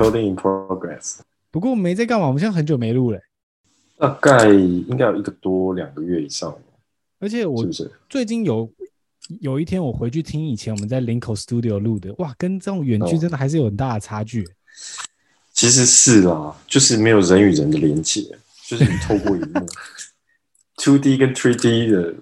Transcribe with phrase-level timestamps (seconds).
[0.00, 1.18] Recording in progress。
[1.50, 3.20] 不过没在干嘛，我们现在很久没录了，
[3.98, 6.56] 大概应该有一个多两个月以上。
[7.18, 7.66] 而且我
[8.08, 8.66] 最近有
[9.40, 14.48] 有一天我回去听以前我们在林口 Studio 录的，哇，跟这种远距真的还是有很大的差距。
[15.52, 18.22] 其实是啦，就是没有人与人的连接，
[18.66, 19.66] 就是你透过一幕，
[20.82, 22.14] two D 跟 three D 的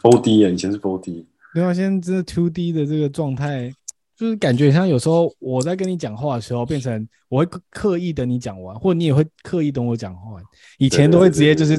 [0.00, 3.74] four D 啊，以前是 four D，对啊，现在这 two D 的这个状态。
[4.16, 10.40] 就是感觉像有时候我在跟你讲话的时候，变成我会刻意等你讲完，或者你也会刻意等我讲话。
[10.78, 11.76] 以前都会直接就是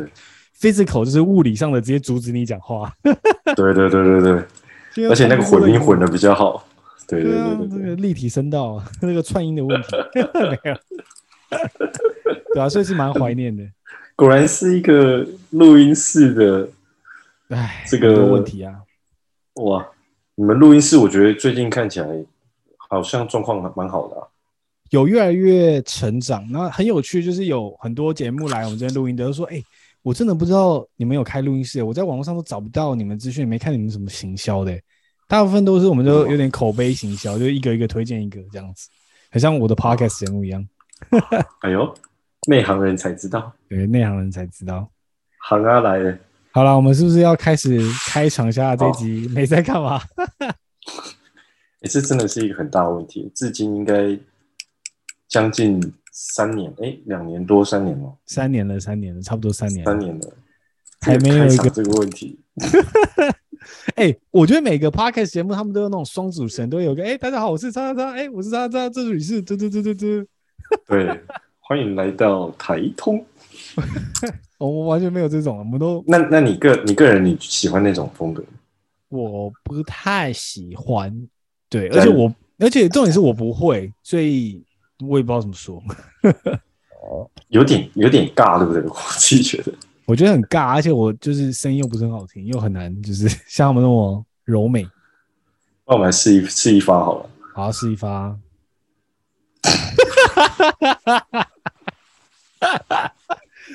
[0.60, 2.94] physical，就是物理上的直接阻止你讲话。
[3.56, 4.44] 对对对对
[4.94, 6.68] 对，而且那个混音混的比较好。
[7.08, 10.78] 对对对对，那个立体声道， 那个串音的问题 没有。
[12.54, 13.64] 对啊，所以是蛮怀念的。
[14.16, 16.70] 果然是一个录音室的，
[17.50, 18.76] 哎，这个问题啊，
[19.56, 19.88] 哇。
[20.40, 22.08] 你们录音室，我觉得最近看起来
[22.78, 24.28] 好像状况蛮好的，啊，
[24.92, 26.48] 有越来越成长。
[26.52, 29.66] 那很有趣，就是有很多节目来我们这边录音的，都说：“哎、欸，
[30.04, 34.80] 我真的不知道你们有开录音室，我在网络上都找不到你们资讯，没看你们什么行销的。
[35.28, 38.88] 大部分都是我们都有点口碑行销，就一个一个推荐一个这样子，
[39.32, 40.64] 很像我的 podcast 节目一样。
[41.66, 41.92] 哎呦，
[42.48, 44.88] 内行人才知道，对，内行人才知道，
[45.40, 46.16] 行啊来了。
[46.58, 49.28] 好了，我们是不是要开始开场一下这一集？
[49.28, 50.02] 没在干嘛？
[50.40, 50.48] 哎、
[51.82, 54.18] 欸，这真的是一个很大的问题，至今应该
[55.28, 55.80] 将近
[56.12, 60.34] 三年，哎、欸，两年多，三年了，三年了，三年了，差不多三年了，三年了，
[61.02, 62.40] 还没有一个这个问题。
[63.94, 70.26] 哎、欸，我觉得每个 podcast 节目他们都有那种双主持人，都有个哎、欸，大家好，我是叉叉叉，哎，我是叉叉，这里是嘟嘟嘟嘟嘟，
[70.88, 71.22] 对，
[71.60, 73.24] 欢迎来到台通。
[74.58, 78.44] 我们完全没有这种，我们都那那你个你个人你喜欢那种风格？
[79.10, 81.28] 我不太喜欢，
[81.70, 84.64] 对，而且我而且重点是我不会，所以
[85.00, 85.82] 我也不知道怎么说。
[87.10, 88.82] 哦，有点有点尬，对不对？
[88.90, 89.72] 我自己觉得，
[90.06, 94.86] 我觉得很尬，而且我就是声音又不是很好听，又很难，就是 像他们那么柔美。
[95.86, 98.38] 那我们来试一试一发好了，好，试一发。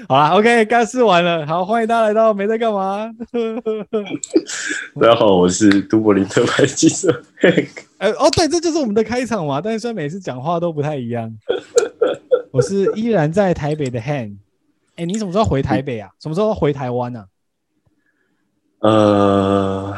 [0.09, 1.47] 好了，OK，刚试完了。
[1.47, 3.09] 好，欢迎大家来到没在干嘛。
[5.01, 7.23] 大家好，我是都柏林特派记者。
[7.99, 9.61] 呃，哦，对，这就是我们的开场嘛。
[9.61, 11.33] 但是虽然每次讲话都不太一样。
[12.51, 14.37] 我是依然在台北的 Han。
[14.97, 16.11] 哎，你什么时候回台北啊？
[16.21, 17.25] 什么时候回台湾呢？
[18.81, 19.97] 呃，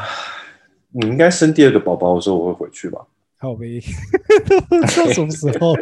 [0.91, 3.01] 你应该生第二个宝宝的时候我会回去吧？
[3.39, 3.81] 好呗，
[4.95, 5.75] 到什么时候？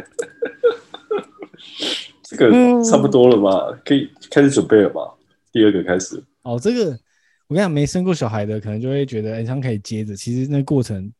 [2.35, 3.67] 这个差不多了吧？
[3.71, 5.01] 嗯、可以开始准备了吧？
[5.51, 6.21] 第二个开始。
[6.41, 6.85] 哦，这个
[7.47, 10.15] 我跟你讲，没生过小孩的可能就会觉得，哎，这样可以接着。
[10.15, 11.11] 其实那个过程，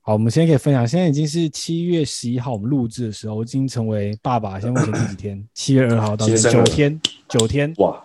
[0.00, 0.86] 好，我们现在可以分享。
[0.86, 4.58] 现在已经是七月十一号，我们录制的时候，我已经成为爸爸。
[4.58, 5.46] 现在目前第几天？
[5.54, 7.72] 七月二号到九天，九天。
[7.78, 8.04] 哇，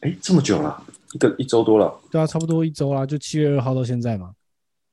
[0.00, 1.94] 哎，这么久了，一个一周多了。
[2.10, 4.32] 对啊，差不多一周啦，就七月二号到现在嘛。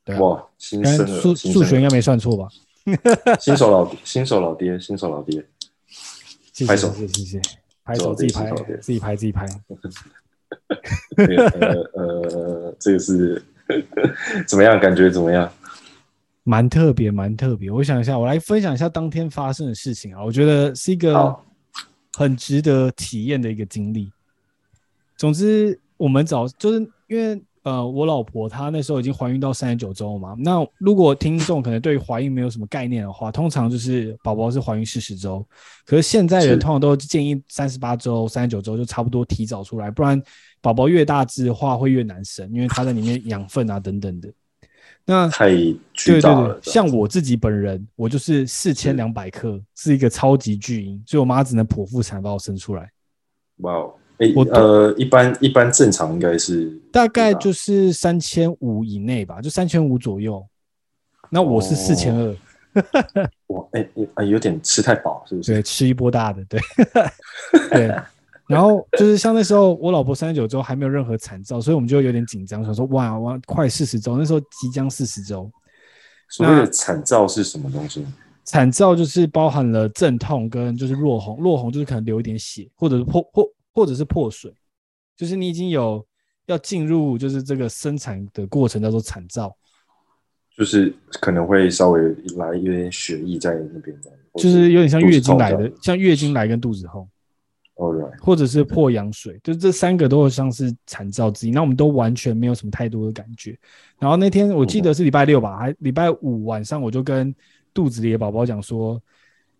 [0.03, 0.19] 对啊。
[0.19, 1.19] 哇，新生了。
[1.19, 2.47] 数数学应该没算错吧？
[3.41, 5.43] 新手老新手老爹，新手老爹。
[6.63, 7.41] 拍手，谢谢，谢谢，
[7.83, 8.49] 拍手自己拍，
[8.79, 9.45] 自己拍自己拍。
[11.17, 13.43] 呃呃，这个是
[14.47, 14.79] 怎么样？
[14.79, 15.51] 感觉怎么样？
[16.43, 17.71] 蛮特别，蛮特别。
[17.71, 20.23] 我想一下，我来分享一下当天发生的事情啊。
[20.23, 21.35] 我觉得是一个
[22.13, 24.11] 很值得体验的一个经历。
[25.17, 27.41] 总之，我们早就是因为。
[27.65, 30.35] 呃，我老婆她那时候已经怀孕到三十九周嘛。
[30.37, 35.43] 那如果听众可能对怀孕没有什么概念的话，通常就是宝宝是怀孕四十周。
[35.83, 40.21] 可是现在人通常都建议三十八周、三十九周就差不多提早出来，不然
[40.61, 44.31] 宝宝越大只的话会越难生，因为他在里面养分啊等等的。
[45.03, 45.49] 那太
[45.91, 46.49] 巨大了。
[46.49, 52.91] 对对对，像我自己本人，我就是四千两百克，是一个超级巨婴，所以我妈只能剖腹产把我生出来。
[53.57, 53.95] 哇哦。
[54.19, 60.45] 欸、我呃，一般一般正常应该是大概就是三千五以内吧，就三千五左右。
[61.29, 62.35] 那我是四千二。
[63.47, 65.53] 我，哎、欸欸，有点吃太饱，是不是？
[65.53, 66.59] 对，吃一波大的，对。
[67.71, 67.95] 对。
[68.47, 75.49] 然后就是像那时候，我老婆三十九周还没有任何产兆，所以我们就有点紧张，想说哇，哇，快四十周，那时候即将四十周。
[76.29, 78.05] 所谓的产兆是什么东西？
[78.43, 83.43] 产兆就是包含了阵痛跟就是落红，落红就是可能流一点血，或者是破破。
[83.75, 84.51] 或者是破水，
[85.17, 86.03] 就是你已经有
[86.45, 89.53] 要进入，就是这个生产的过程叫做产兆，
[90.57, 92.01] 就是可能会稍微
[92.37, 93.95] 来有点血液在那边，
[94.35, 97.07] 就是有点像月经来的，像月经来跟肚子痛，
[97.75, 101.51] 哦对，或者是破羊水，就这三个都有像是产兆之一。
[101.51, 103.57] 那我们都完全没有什么太多的感觉。
[103.99, 107.35] 然后那天我记得是礼拜六吧，还礼拜五晚上，我就跟
[107.73, 109.01] 肚子里的宝宝讲说，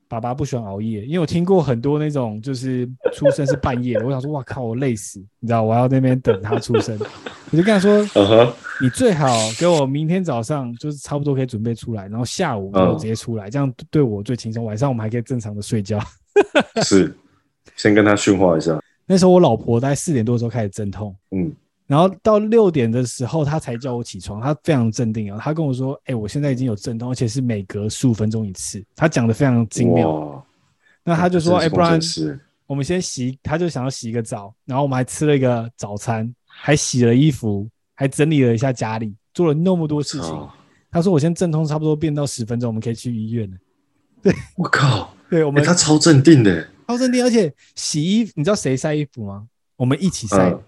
[0.08, 6.98] 爸爸不喜欢熬夜，因为我听过很多那种就是出生是半夜的，我想说哇靠，我累死，你知道，我要在那边等他出生，
[7.52, 8.54] 我就跟他说，uh huh.
[8.82, 13.52] 你最好给我明天早上就是差不多可以准备出来，然后下午就直接出来，uh huh.
[13.52, 16.00] 这样对我最轻松，晚上我们还可以正常的睡觉。
[16.84, 17.16] 是，
[17.76, 18.80] 先跟他训话一下。
[19.08, 21.52] 那时候我老婆在四点多的时候开始阵痛，嗯。
[21.88, 24.42] 然后到六点的时候，他才叫我起床。
[24.42, 30.44] 他非常镇定啊，他跟我说：“哎、欸，我现在已经有阵痛，而且是每隔十五分钟一次。”他讲的非常精妙。
[31.04, 32.00] 那他就说：“哎、欸，不然
[32.66, 40.30] 我们先洗。”他就想要洗一个澡，然后我们还吃了一个早餐，还洗了衣服，还整理了一下家里，做了那么多事情。
[40.30, 40.52] 操
[40.90, 43.58] 他说：“我现在阵痛差不多变到十分钟，我们可以去医院了。
[44.24, 49.46] ”对，我靠，对我们、欸、他超镇定的，超镇定，而且洗衣服，你知道谁晒衣服吗？
[49.76, 50.50] 我们一起晒。
[50.50, 50.60] 呃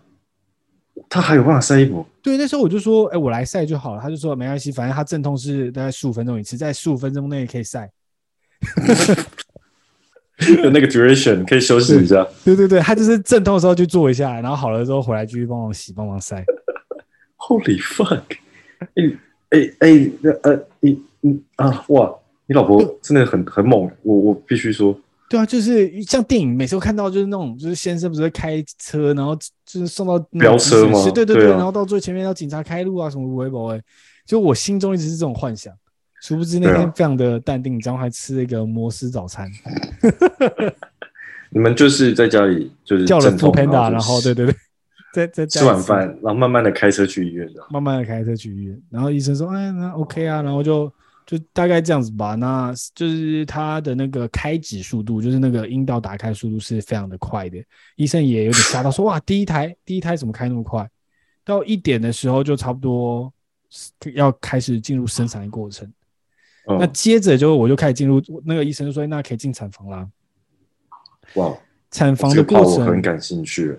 [1.09, 2.05] 他还有办法晒衣服？
[2.21, 4.01] 对，那时候我就说，哎、欸，我来晒就好了。
[4.01, 7.89] 他就说没关系，反正他阵痛是大概十五分钟一次，在十五分钟内可以晒。
[10.63, 12.27] 有那个 duration 可以休息一下。
[12.43, 16.43] 对对对，他就是阵痛的时候去做一下，然后好了之后回来继续帮忙洗、帮忙晒。
[17.37, 18.21] Holy fuck！
[18.79, 19.17] 哎
[19.49, 20.11] 哎哎，
[20.43, 22.13] 呃，你你啊，哇，
[22.45, 24.99] 你老婆真的很很猛，我我必须说。
[25.29, 29.37] 对啊，就是像电影，每次都看到就是那种，就是先生不是会开车，然后
[29.67, 31.03] 就是送到飙车吗？
[31.13, 33.81] 对对对，对啊、然后到最前面要警察开路啊什么微博哎，
[34.25, 35.73] 就我心中一直是这种幻想，
[36.21, 39.51] 殊不知那天非常的淡定，然后还吃了一个摩斯早餐。
[41.51, 44.55] 你们就是在家里就是叫了 foodpanda，然后对对对，
[45.13, 50.89] 在在吃完饭，然后慢慢的开车去医院的，慢慢的开车去医院，然后医生说哎那 OK 啊，然后就。
[51.27, 57.61] 就大概这样子吧，那就是他的那个开指速度，就是那个阴道打开速度是非常的快的。
[57.97, 60.89] 医生也有点吓到，说哇，第一胎，第一胎怎么开那么快？
[61.43, 63.31] 到一点的时候就差不多
[64.13, 65.85] 要开始进入生产的过程。
[66.69, 70.07] 嗯、那接着就我就开始进入，那个医生就说，那可以进产房啦。
[71.35, 71.53] 哇，
[71.91, 73.77] 产房的过程我很感兴趣。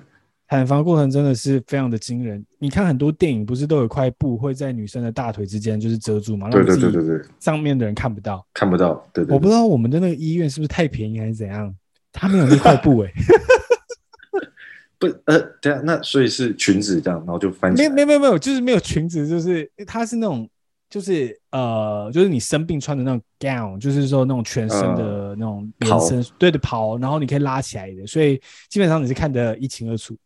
[0.48, 2.44] 产房过程真的是非常的惊人。
[2.58, 6.48] 你看很多电影，不是都有块布会在女生的大腿之间就是遮住吗？
[6.48, 8.94] 对对对对对，上面的人看不到，看不到。
[9.12, 11.74] 对，对，对，我不知道我们的那个医院是不是太便宜还是怎样，
[12.12, 13.14] 他没有那块布哎、欸。
[14.98, 17.88] 不呃，对啊，那所以是裙子这样，然后就翻起来。
[17.90, 20.48] 没有没有没有，就是没有裙子，就是它是那种
[20.90, 28.40] 就是呃，就是你生病穿的那种 gown，就是说那种全身的那种连身、呃、对的袍，然后你可以拉起来的，所以
[28.70, 30.16] 基本上你是看得一清二楚。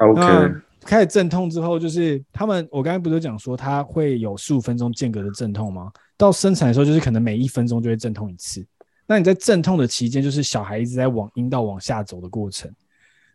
[0.00, 5.92] OK，开始阵痛之后，就是他们，我刚才不是讲说他会有十五分钟间隔的阵痛吗？
[6.16, 8.66] 到生产的时候，就是可能每一分钟就会阵痛一次。
[9.06, 12.72] 那你在阵痛的期间，就是小孩一直在往阴道往下走的过程。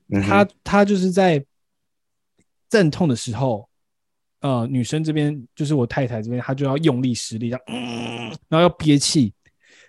[0.09, 1.44] 嗯、他他就是在
[2.68, 3.69] 阵痛的时候，
[4.41, 9.31] 呃，女生这边就是我太太这边，她就要用力施力，这样，嗯，然后要憋气。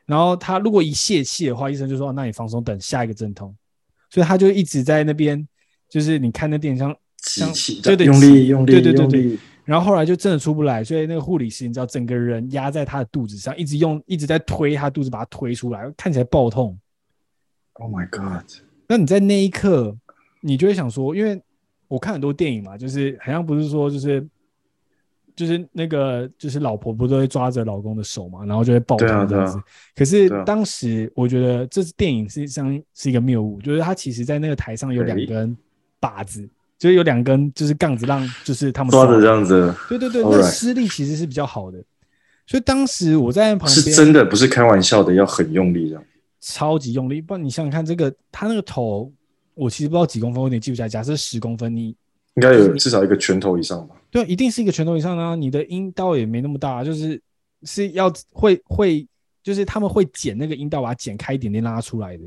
[0.04, 3.56] 然后她如果一泄气的话，医生就说：“那你放松，等下一个阵痛。”
[4.10, 5.48] 所以她就一直在那边。
[5.96, 7.50] 就是你看那电影像，像
[7.82, 16.78] 对对，用力用力，对对对对，然后后来就真的出不来，所以那个护理师你知道，整个人压在他的肚子上，一直用一直在推他肚子，把他推出来，看起来爆痛。
[17.72, 18.44] Oh my god！
[18.88, 19.96] 那你在那一刻，
[20.42, 21.40] 你就会想说，因为
[21.88, 24.28] 我看很多电影嘛，就是好像不是说就是
[25.34, 29.58] 就是那个就是老婆不都会抓着老公的手嘛，然后就会爆痛这样子。
[29.94, 35.56] 可是当时我觉得这是电影实际上是一个谬误，就是他其实在那个台上有两根。
[36.00, 36.48] 靶子
[36.78, 39.74] 就是有两根，就是杠子，让就是他们抓着这样子。
[39.88, 41.82] 对对对.那施力其实是比较好的。
[42.46, 46.04] 所以当时我在旁边，是真的不是开玩笑的，要很用力这样，
[46.40, 47.20] 超级用力。
[47.20, 49.10] 不然你想想看，这个他那个头，
[49.54, 50.88] 我其实不知道几公分，我有点记不起来。
[50.88, 51.88] 假设十公分，你
[52.34, 53.96] 应该有至少一个拳头以上吧？
[54.10, 55.34] 对，一定是一个拳头以上啊！
[55.34, 57.20] 你的阴道也没那么大，就是
[57.62, 59.04] 是要会会，
[59.42, 62.22] 就是他们会剪那个阴道，把它剪开一点点拉出来的。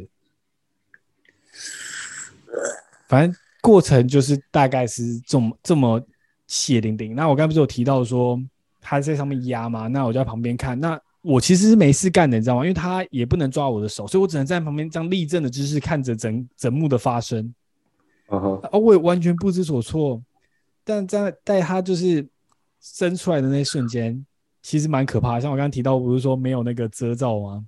[3.07, 3.39] 反正。
[3.61, 6.01] 过程就是大概是这么这么
[6.47, 7.15] 血淋淋。
[7.15, 8.41] 那我刚才不是有提到说
[8.81, 9.87] 他在上面压吗？
[9.87, 10.79] 那我就在旁边看。
[10.79, 12.63] 那我其实是没事干的，你知道吗？
[12.63, 17.53] 因为他也不能抓我的手，所以我只能在旁边这样立正的姿势看着整整幕的发生。
[18.29, 18.67] Uh huh.
[18.67, 20.21] 啊，我也完全不知所措。
[20.85, 22.25] 但在在他就是
[22.79, 24.25] 伸出来的那一瞬间，
[24.63, 25.41] 其实蛮可怕的。
[25.41, 27.65] 像我刚刚提到，不是说没有那个遮罩吗？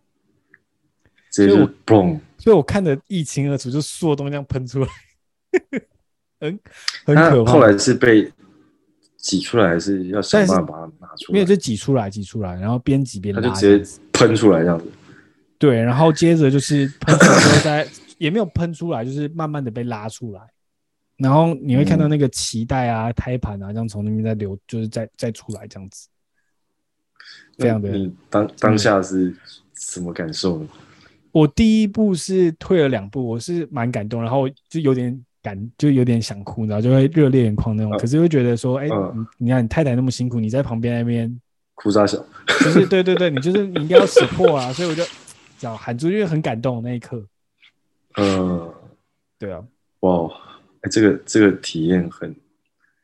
[1.29, 1.50] 所以
[2.38, 4.88] 所以我看得一清二楚，就所有东西这样喷出来。
[6.39, 6.60] 很
[7.05, 7.51] 很可怕。
[7.51, 8.31] 后来是被
[9.17, 11.34] 挤出来，还是要想办法把它拿出来？
[11.34, 14.86] 没有，就挤出来，挤出来，然后边挤边拉，他就直接喷出来这样子。
[15.58, 20.41] 对，然后接着就是喷出来之后，再 也没有喷出来，就是慢慢的被拉出来。
[21.17, 26.08] 然后你会看到那个脐带啊、胎盘啊，这样从那边再流，就是再再出来这样子。
[27.58, 27.91] 这样的。
[27.91, 29.31] 你当当下是
[29.75, 30.67] 什么感受呢？
[31.31, 37.91] 我第一步是退了两步，我是蛮感动，然后就有点感，就有点想哭，然后就会热泪盈眶那种。
[37.91, 41.41] 嗯、可是又觉得说，哎、欸嗯，你看你太太那么辛苦，你在旁边那边
[41.75, 42.17] 哭啥笑？
[42.48, 45.03] 就是对对对，你就是你应该要 support 啊， 所以我就
[45.57, 47.25] 叫喊出，因为很感动那一刻。
[48.17, 48.74] 嗯，
[49.39, 49.63] 对啊，
[50.01, 50.27] 哇，
[50.81, 52.36] 哎、欸，这个这个体验很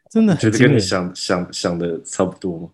[0.10, 2.70] 真的，觉得跟你想想想的差不多吗？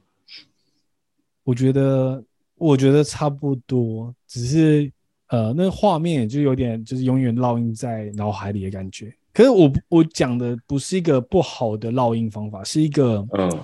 [1.43, 2.23] 我觉得
[2.55, 4.91] 我觉得差不多，只是。
[5.29, 9.11] 呃，那个画面就有点，就是永远烙印在脑海里的感觉。
[9.33, 13.63] 可是我我讲的不是一个不好的烙印方法，是一个嗯，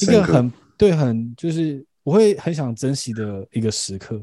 [0.00, 4.22] 一个很对，很就是我会很想珍惜的一个时刻，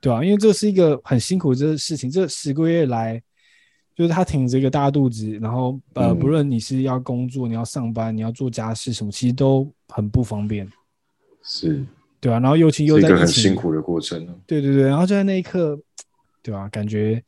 [0.00, 3.20] 对啊，因为这是一个很辛苦的这事情，这十个月来，
[3.96, 10.70] 就是他挺着一个大肚子，然后呃，不论你是要工作，你要上班，你要做家事什么，其实都很不方便。
[11.42, 11.84] 是。
[12.20, 14.24] 对啊，然后尤其又在一个很辛苦的过程。
[14.46, 15.76] 对对对，然后就在那一刻，
[16.40, 16.68] 对吧、啊？
[16.68, 17.20] 感觉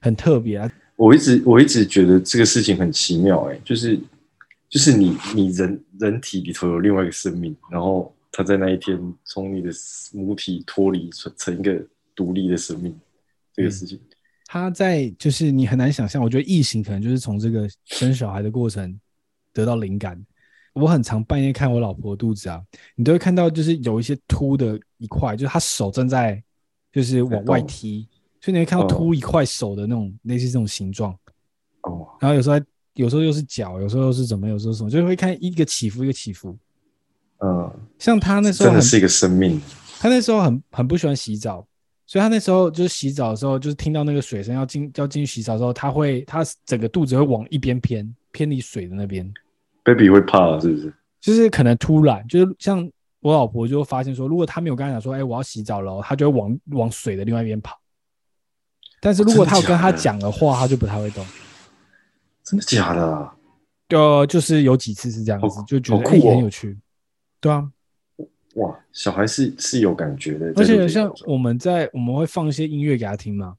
[0.00, 0.68] 很特别啊。
[1.02, 3.98] 我一直我一直觉得这个事情很奇妙、欸，哎，就是
[4.68, 9.70] 就是你你人人体里头有另外一个生命，然后他在那一天从你的
[10.12, 12.96] 母体脱离成成一个独立的生命，
[13.52, 13.98] 这个事情。
[14.46, 18.96] 他在就是你很难想象，我觉得异形可能就是从这个生小孩的过程
[19.52, 20.24] 得到灵感。
[20.72, 22.62] 我很常半夜看我老婆肚子啊，
[22.94, 26.40] 你都会看到就是有一些凸的一块，就是她手正在
[26.92, 28.06] 就是往外踢，
[28.42, 31.16] 所以你会看到凸一块手的那种类似这种形状。
[31.84, 32.06] 哦。
[32.20, 32.60] 然后有时候
[32.92, 36.54] 有时候又是脚，有时候又是怎么，有时候什么，就会看一个起伏一个起伏。
[37.38, 37.72] 嗯。
[37.98, 39.58] 像他那时候真的是一个生命。
[39.98, 41.64] 他那时候很很不喜欢洗澡，
[42.06, 49.32] 所以他那时候就是洗澡的时候，就是听到那个水声要进要进去洗澡的时候，他会他整个肚子会往一边偏偏离水的那边。
[49.84, 50.92] baby 会怕是不是？
[51.20, 57.80] 就是可能突然，就是像我老婆就发现说，如果他没有跟他讲说，哎、欸，我要洗澡了，他就会往往水的另外一边跑。
[59.04, 61.26] 但是如果他有跟他讲的话，他就不太会动。
[62.44, 63.30] 真的假的？
[63.88, 66.78] 就就是有几次是这样子，就觉得、欸、很有趣。
[67.40, 67.68] 对啊，
[68.54, 73.54] 哇，小孩是是有感觉的，而且像我们在我们会放一些音乐给他听嘛，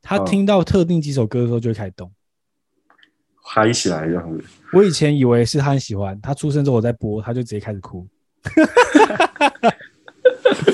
[0.00, 2.10] 他听到特定几首歌的时候就会开始动。
[3.42, 8.06] 嗨起来这样子，我以前以为是他很喜欢，他出生之后我在播，他就直接开始哭。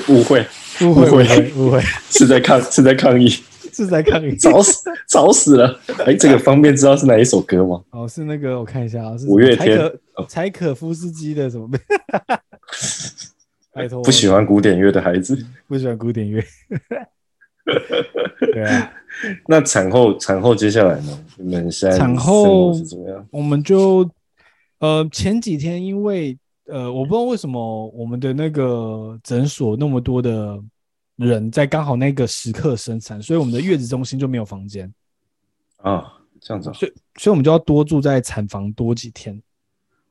[0.09, 0.47] 误会，
[0.83, 3.29] 误会，误会，误会， 是在抗，是在抗议，
[3.73, 5.81] 是在抗议，早死，早死了。
[6.01, 7.83] 哎、欸，这个方便知道是哪一首歌吗？
[7.91, 9.91] 哦，是那个，我看一下啊，是五月天，
[10.29, 11.69] 柴可夫斯基的什么？
[13.75, 16.45] 拜托，不喜欢古典乐的孩子， 不喜欢古典乐。
[18.53, 18.93] 对啊。
[19.47, 21.19] 那产后产后接下来呢？
[21.37, 23.27] 你们现在产后是怎么样？
[23.31, 24.09] 我们就
[24.81, 26.37] 呃前几天因为
[26.67, 30.59] 呃我不知道为什么我们的那个诊所那么多的
[31.23, 34.93] 人在刚好那个时刻生产，所以我们的月子中心就没有房间
[35.77, 39.41] 啊，这样子，所以所以我们就要多住在产房多几天。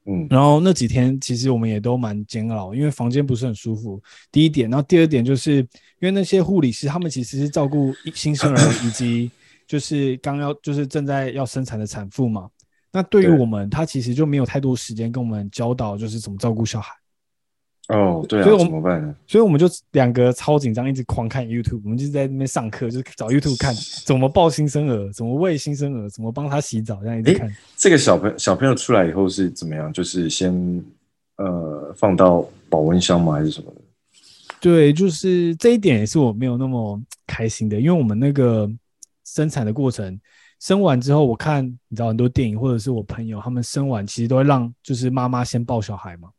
[0.05, 4.01] 嗯，然后那几天其实我们也都蛮煎熬，因为房间不是很舒服。
[4.31, 5.67] 第一点，然后第二点就是因
[5.99, 9.29] 为那些护理师他们其实是照顾新生儿以及
[9.67, 12.49] 就是刚要就是正在要生产的产妇嘛。
[12.91, 16.93] 那对于我们，他其实就没有太多时间跟我们教导就是怎么照顾小孩。
[17.87, 19.13] 哦，对啊，所以我们怎么办呢？
[19.27, 27.53] 所以我们就两个超紧张，一直狂看 YouTube，我们就是在那边上课，就是找 YouTube 看怎么抱新生儿，怎么喂新生儿，怎么帮他洗澡，这样一直看。
[27.75, 29.91] 这个小朋小朋友出来以后是怎么样？
[29.91, 30.53] 就是先
[31.35, 33.33] 呃放到保温箱吗？
[33.33, 33.81] 还是什么的？
[34.61, 38.69] 对，就是这一点也是我没有那么开心的，因为我们那个
[39.25, 40.17] 生产的过程，
[40.61, 46.29] 生完之后，我看你知道很多电影或者是我朋友他们生完，其实都会让就是妈妈先抱小孩嘛。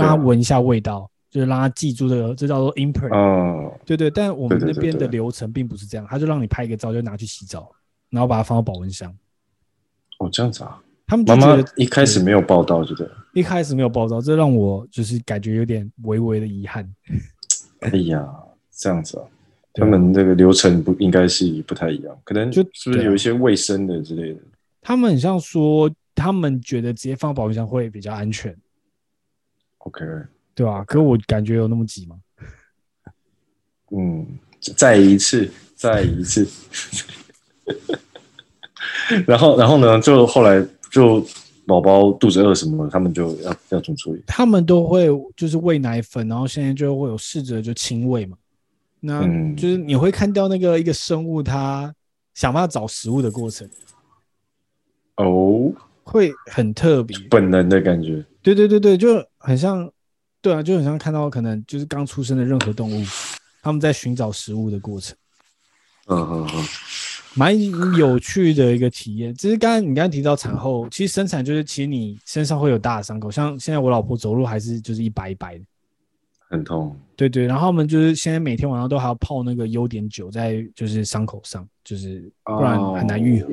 [0.00, 3.14] 让他闻一下味道，就是让他记住这个，这叫做 imprint。
[3.14, 7.70] 哦，对对，但我们那边的流程并不是这样，他就让你拍一个照，就拿去洗澡，
[8.10, 9.14] 然后把它放到保温箱。
[10.18, 10.80] 哦，这样子啊？
[11.06, 13.08] 他们就觉得一开始没有报道，就对。
[13.34, 16.88] 一开始没有报道，这让我就是感觉有点微微的遗憾。
[17.80, 18.28] 哎呀，
[18.70, 19.24] 这样子啊？
[19.72, 24.40] 他们这个流程不应该是不太一样，可能就是不是有一些卫生的之类的？
[24.82, 28.56] 他们很像说，他们觉得直接放保温箱会比较安全。
[29.80, 30.04] OK，
[30.54, 30.82] 对吧？
[30.84, 32.16] 可我感觉有那么急吗？
[33.92, 34.26] 嗯，
[34.76, 36.48] 再一次，再一次。
[39.26, 40.00] 然后，然后呢？
[40.00, 41.24] 就后来就
[41.66, 44.22] 宝宝肚子饿什么，他们就要要怎么处理？
[44.26, 48.36] 他们都会就是喂奶粉，然后现在就会有试着就亲喂嘛。
[49.00, 49.22] 那
[49.56, 51.92] 就是你会看到那个一个生物，它
[52.34, 53.68] 想办法找食物的过程。
[55.16, 55.72] 哦，
[56.02, 58.24] 会很特别，本能的感觉。
[58.42, 59.90] 对对对对，就很像
[60.40, 63.04] 对啊，就很像看到可能就是刚出生的任何动物，
[63.62, 65.16] 他们在寻找食物的过程。
[66.06, 66.64] 嗯嗯嗯，
[67.36, 67.56] 蛮
[67.96, 69.32] 有趣的一个体验。
[69.34, 75.64] 只是刚刚你刚刚提到产后，其实生产就是其实你身上会有大的伤口，像现在我老婆走路还是就是一白一白的，
[76.48, 76.96] 很痛。
[77.14, 83.50] 对对，然后我们就是现在每天晚上都还要泡那个优碘酒在就是伤口上，就是不然很难愈合。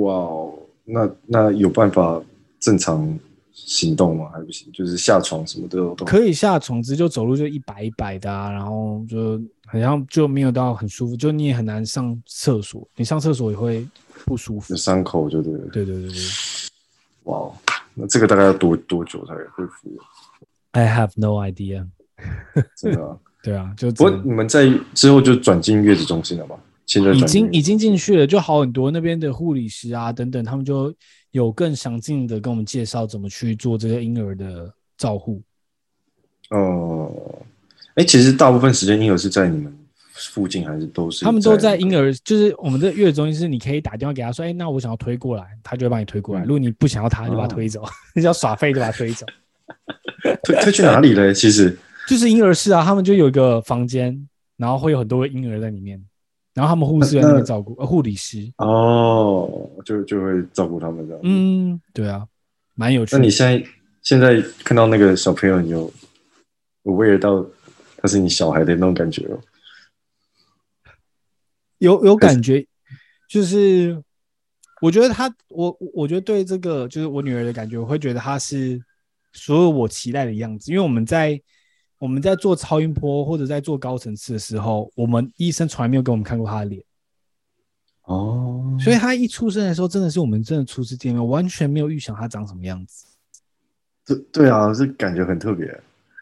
[0.00, 0.52] 哇哦，
[0.84, 2.22] 那那有办法
[2.60, 3.18] 正常
[3.52, 4.30] 行动吗？
[4.32, 6.06] 还不行，就是下床什么都有动。
[6.06, 9.40] 可以下床，只就走路就一摆一摆的啊，然后就。
[9.64, 13.88] 好像就没有到很舒服，就你也很难上厕所，你上厕所也会
[14.26, 14.76] 不舒服。
[14.76, 15.50] 伤口就对。
[15.72, 16.20] 对对对对。
[17.22, 17.50] 哇，
[17.94, 19.88] 那这个大概要多多久才恢复
[20.72, 21.86] ？I have no idea。
[22.76, 23.16] 真的啊？
[23.42, 26.56] 对啊，就不过你们在之后就转进月子中心了吗？
[27.14, 28.90] 已经已经进去了，就好很多。
[28.90, 30.94] 那边的护理师啊等等，他们就
[31.30, 35.42] 有更详尽的跟我们介绍怎么去做这个婴儿的照护。
[36.50, 37.46] 哦、呃。
[37.96, 39.78] 哎，其实大部分时间婴儿是在你们
[40.14, 41.24] 附近，还是都是？
[41.24, 46.42] 他们都在婴儿，就是我们的月子中心，是你可以打电话给他说：“哎，那我想要推过来，他就会帮你推过来。
[46.42, 47.82] 嗯、如果你不想要他，就把他推走，
[48.14, 49.26] 你只要耍废就把他推走。
[50.42, 51.34] 推推去哪里嘞？
[51.34, 51.76] 其实
[52.08, 56.02] 就是婴儿室啊，他们就有一个房间，然后会有很多婴儿在里面，
[56.54, 61.20] 然后他们护士在那边照顾，呃，护理师哦，就就会照顾他们这样。
[61.24, 62.26] 嗯，对啊，
[62.74, 63.18] 蛮有趣的。
[63.18, 63.68] 那你现在
[64.02, 65.92] 现在看到那个小朋友，你有
[66.84, 67.46] 有为了到？
[68.04, 69.40] 他是你小孩的那种感觉哦，
[71.78, 72.66] 有有感觉，
[73.28, 74.02] 就是
[74.80, 78.82] 我觉得他，我我觉得对这个就是我女儿的感觉，我会觉得她是
[79.32, 80.72] 所有我期待的样子。
[80.72, 81.40] 因为我们在
[82.02, 86.82] 我们在做超音波或者在做高层次的时候，我们医生从来没有给我们看过他的脸
[88.06, 93.06] 哦，所以他一出生的时候，真的是我们真的初次见面，完全没有预想他长什么样子。
[94.04, 95.64] 对对啊，这感觉很特别。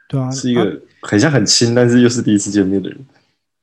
[0.07, 3.07] 对啊，是一个很像很亲，但是又是第一次见面的人。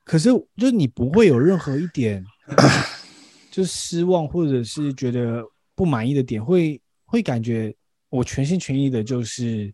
[0.03, 2.25] 可是，就是你不会有任何一点，
[3.51, 7.75] 就是失望或者是觉得不满意的点，会会感觉
[8.09, 9.71] 我全心全意的，就是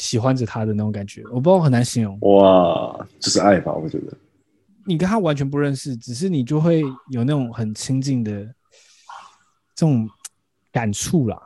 [0.00, 1.22] 喜欢着他的那种感觉。
[1.30, 2.18] 我不知道很难形容。
[2.22, 3.72] 哇，就是爱吧？
[3.72, 4.12] 我觉得
[4.86, 8.42] 你跟他完全不认识，只是你就会有那种很亲近的
[9.74, 10.08] 这种
[10.72, 11.40] 感触啦。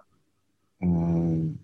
[0.80, 1.54] 嗯。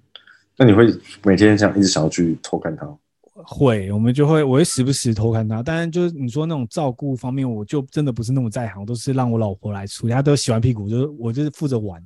[0.56, 2.86] 那你会每天想一直想要去偷看他？
[3.32, 5.62] 会，我们就会，我会时不时偷看他。
[5.62, 10.12] 但是就是你说那种照顾方面，我就真的不是那么在行，都是让我老婆来处理。
[10.12, 12.02] 她都洗完屁股，就是我就是负责玩，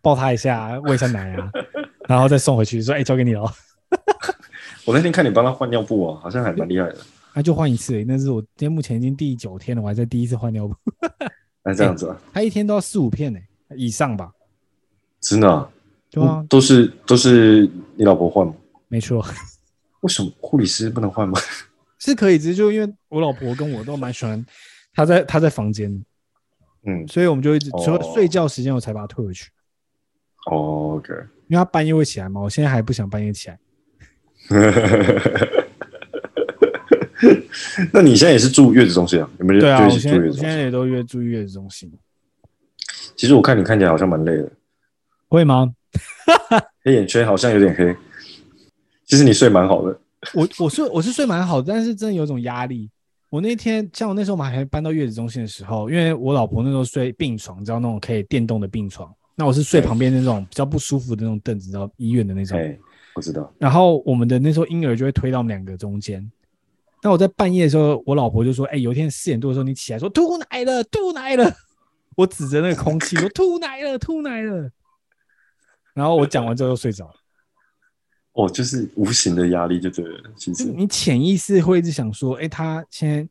[0.00, 1.50] 抱他一下，喂一下奶啊，
[2.06, 3.42] 然后再送回去，说：“哎、欸，交给你了。”
[4.84, 6.96] 我那天看你帮他换尿布啊，好像还蛮厉害的。
[7.34, 10.74] 他就换一次，那是我今天目前已经第九天了，我还在第一次换尿布。
[11.62, 12.16] 那这样子啊？
[12.32, 13.38] 他一天都要四五片呢，
[13.76, 14.30] 以上吧？
[15.20, 15.68] 真的、啊？
[16.10, 18.54] 对啊，都是都是你老婆换吗？
[18.88, 19.24] 没错。
[20.00, 21.38] 为什么护理师不能换吗？
[21.98, 24.44] 是可以，只是就因为我老婆跟我都蛮喜欢
[24.94, 25.90] 她在她在房间，
[26.84, 29.50] 嗯，所以我们就一直除了睡觉时间我才把她退回去。
[30.50, 31.12] 哦，OK。
[31.48, 33.58] 因为她半夜会起来嘛，我现在还不想半夜起来。
[37.92, 39.28] 那你现在也是住月子中心啊？
[39.38, 39.60] 有没有？
[39.60, 41.90] 对啊，我现在我现在也都约住月子中心。
[43.16, 44.50] 其实我看你看起来好像蛮累的，
[45.28, 45.72] 会吗？
[46.84, 47.94] 黑眼圈好像有点黑，
[49.06, 49.98] 其实你睡蛮好的。
[50.34, 52.90] 我我睡我是睡蛮好的，但是真的有种压力。
[53.30, 62.58] 我那天像我那时候我们还搬到月子中心的时候，因为我老婆那时候睡病床，你知道那种可以电动的病床，那我是睡旁边那种比较不舒服的那种凳子，你知道医院的那种。
[63.16, 63.50] 哎，我知道。
[63.58, 66.30] 然后我们的那时候婴儿就会推到我们两个中间。
[67.02, 71.50] 那我在半夜的时候，我老婆就说：“哎，有一天四点多的时候你起来说吐奶了，吐奶了。”
[72.16, 74.70] 我指着那个空气说：“吐奶了，吐奶了。”
[75.94, 77.14] 然后我讲完之后又睡着了。
[78.32, 80.30] 哦，就是无形的压力就对了。
[80.36, 83.28] 其实你潜意识会一直想说，哎，他现在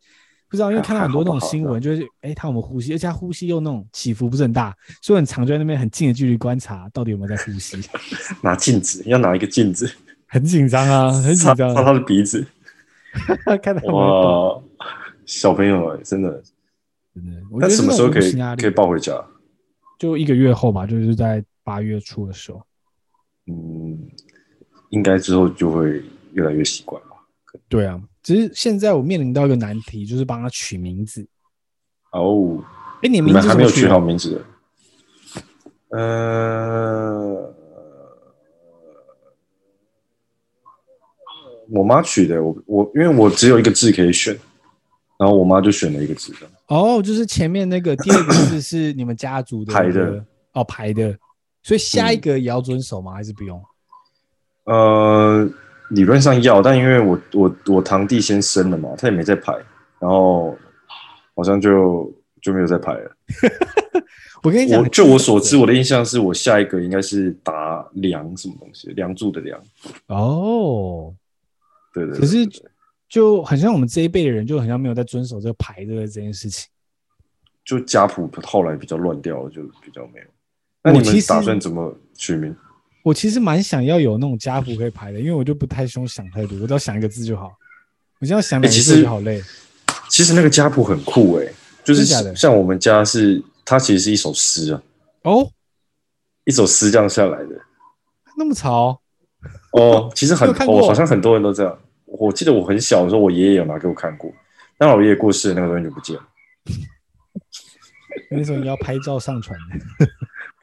[0.56, 2.94] 不知道，因为看到很多那种新闻，就是哎，他有没有呼吸？
[2.94, 7.78] 而且他呼吸又那种起伏不是很大，所以很常就在那边很近的距离观察，到底有没有在呼吸。
[8.42, 9.92] 拿镜子，要拿一个镜子，
[10.28, 11.76] 很紧张啊，很紧张。
[11.76, 12.46] 擦他的鼻子，
[13.62, 14.62] 看到哇，
[15.26, 16.42] 小朋友哎，真的
[17.14, 17.42] 真的。
[17.60, 19.14] 那什么时候可以可以抱回家？
[20.00, 21.44] 就一个月后吧，就是在。
[21.66, 22.62] 八月初的时候，
[23.48, 24.00] 嗯，
[24.90, 26.00] 应该之后就会
[26.34, 27.16] 越来越习惯吧。
[27.68, 31.26] 对啊，只是现在我面临到一个难题，就是帮他取名字。
[32.12, 32.58] 哦，
[33.04, 34.44] 哎，你名字还没有取好名字
[35.92, 35.98] 的？
[35.98, 37.54] 呃，
[41.70, 44.36] 我妈取的，我我因为我只有一个字可以选，
[45.20, 46.50] 然后我妈就选了一个字的。
[46.68, 51.16] 哦，就是前面那个第二个字是你们家族的、排的哦，排的。
[51.62, 53.12] 所以下一个也要遵守吗？
[53.12, 53.64] 嗯、还是不用？
[54.64, 55.48] 呃，
[55.90, 59.54] 理论上要，但因为我我我堂弟先生了嘛，他也没在排，
[60.00, 60.58] 然后
[61.36, 63.12] 好像就就没有在排了。
[64.44, 69.60] 我跟你讲，就我所知，我的印象是我下一个应该是打梁什么东西，梁祝的梁。
[70.08, 71.14] 哦，
[71.94, 72.20] 对对，对。
[72.20, 72.48] 可是
[73.10, 76.70] 就很像我们这一辈的人，就很像没有在遵守这个牌的这件事情。
[77.64, 80.26] 就家谱后来比较乱掉了，就比较没有。
[80.84, 82.56] 那你们打算怎么取名？
[83.06, 87.56] 我其实蛮想要有那种家谱可以排的，因为我就不太需要想太多，我只要想一个字就好。
[88.20, 89.44] 我只要想两个字就好累。
[90.10, 92.04] 其实那个家谱很酷诶，就是
[92.36, 93.44] 像我们家是。
[93.68, 94.82] 它其实是一首诗啊，
[95.24, 95.52] 哦，
[96.44, 97.60] 一首诗这样下来的，
[98.38, 99.02] 那么潮
[99.74, 101.76] 哦，其实很哦，好像很多人都这样。
[102.06, 104.32] 我记得我很小的时候，我爷爷有拿给我看过，
[104.78, 106.24] 但我爷爷过世那个东西就不见了。
[108.30, 109.58] 那时候你要拍照上传，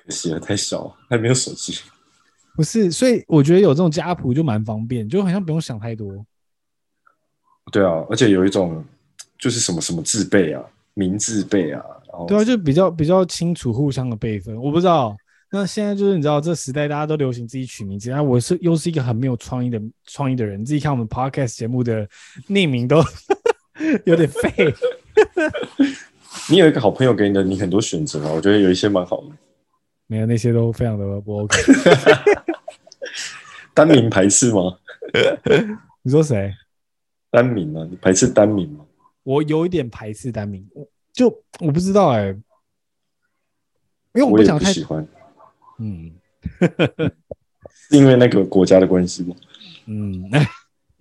[0.07, 1.81] 可惜了，太小，还没有手机。
[2.55, 6.25] 不是，所以我觉得有这种家谱就蛮方便，就好像不用想太多。
[7.71, 8.85] 对啊，而且有一种
[9.39, 10.63] 就是什么什么字辈啊，
[10.95, 11.83] 名字辈啊。
[12.09, 14.55] 然后对啊，就比较比较清楚互相的辈分。
[14.61, 15.17] 我不知道，
[15.51, 20.65] 那现在就是你知道，这时代大家都流行自己取名字，那我是又是一个很没有创意的创意的人。
[20.65, 22.07] 自己看我们 podcast 节目的
[22.49, 23.03] 匿名都
[24.05, 24.75] 有点废。
[26.51, 29.29] 你有一个好朋友给你的，你很多选择啊，我觉得有一些蛮好的。
[30.13, 31.59] 没有，那些都非常的不 OK。
[33.73, 34.79] 单名排斥吗？
[36.03, 36.53] 你说谁？
[37.31, 37.87] 单名啊？
[37.89, 38.85] 你排斥单名吗？
[39.23, 40.69] 我有一点排斥单名。
[41.15, 41.29] 就
[41.61, 42.29] 我不知道哎、欸，
[44.13, 45.07] 因为我不想太喜欢，
[45.79, 46.13] 嗯，
[46.61, 49.35] 是因为那个国家的关系吗？
[49.87, 50.31] 嗯，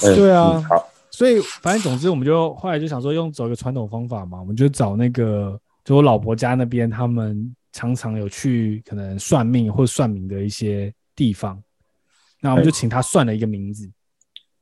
[0.00, 11.62] 对啊，好，所以反正总之我们就后来就想说用走一个传统方法嘛，我们就找那个就我老婆家那边，他们常常有去可能算命或算命的一些地方，
[12.40, 13.90] 那我们就请他算了一个名字，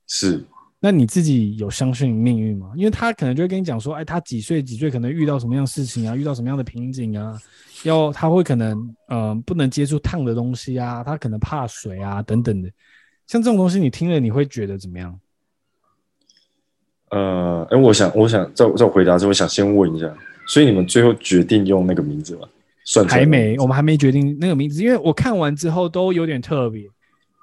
[0.06, 0.44] 是。
[0.82, 2.72] 那你自己有相信命运吗？
[2.74, 7.38] 因为他可能就会跟你讲说，哎，他几岁几岁可能遇到什么样的事情啊，遇到什么样的瓶颈啊，
[7.82, 8.78] 要他会可能
[9.08, 12.70] 嗯、呃、不能接触烫的东西啊，他可能怕水啊等等的，
[13.26, 15.20] 像这种东西你听了你会觉得怎么样？
[17.10, 20.06] 呃，哎，我想我想在在我回答之后，我想先问一下，
[20.50, 22.48] 所以你们最后决定用那个名字吗？
[22.84, 26.84] 算还没，我们还没决定那个名字，因为我看完之后都有点特别。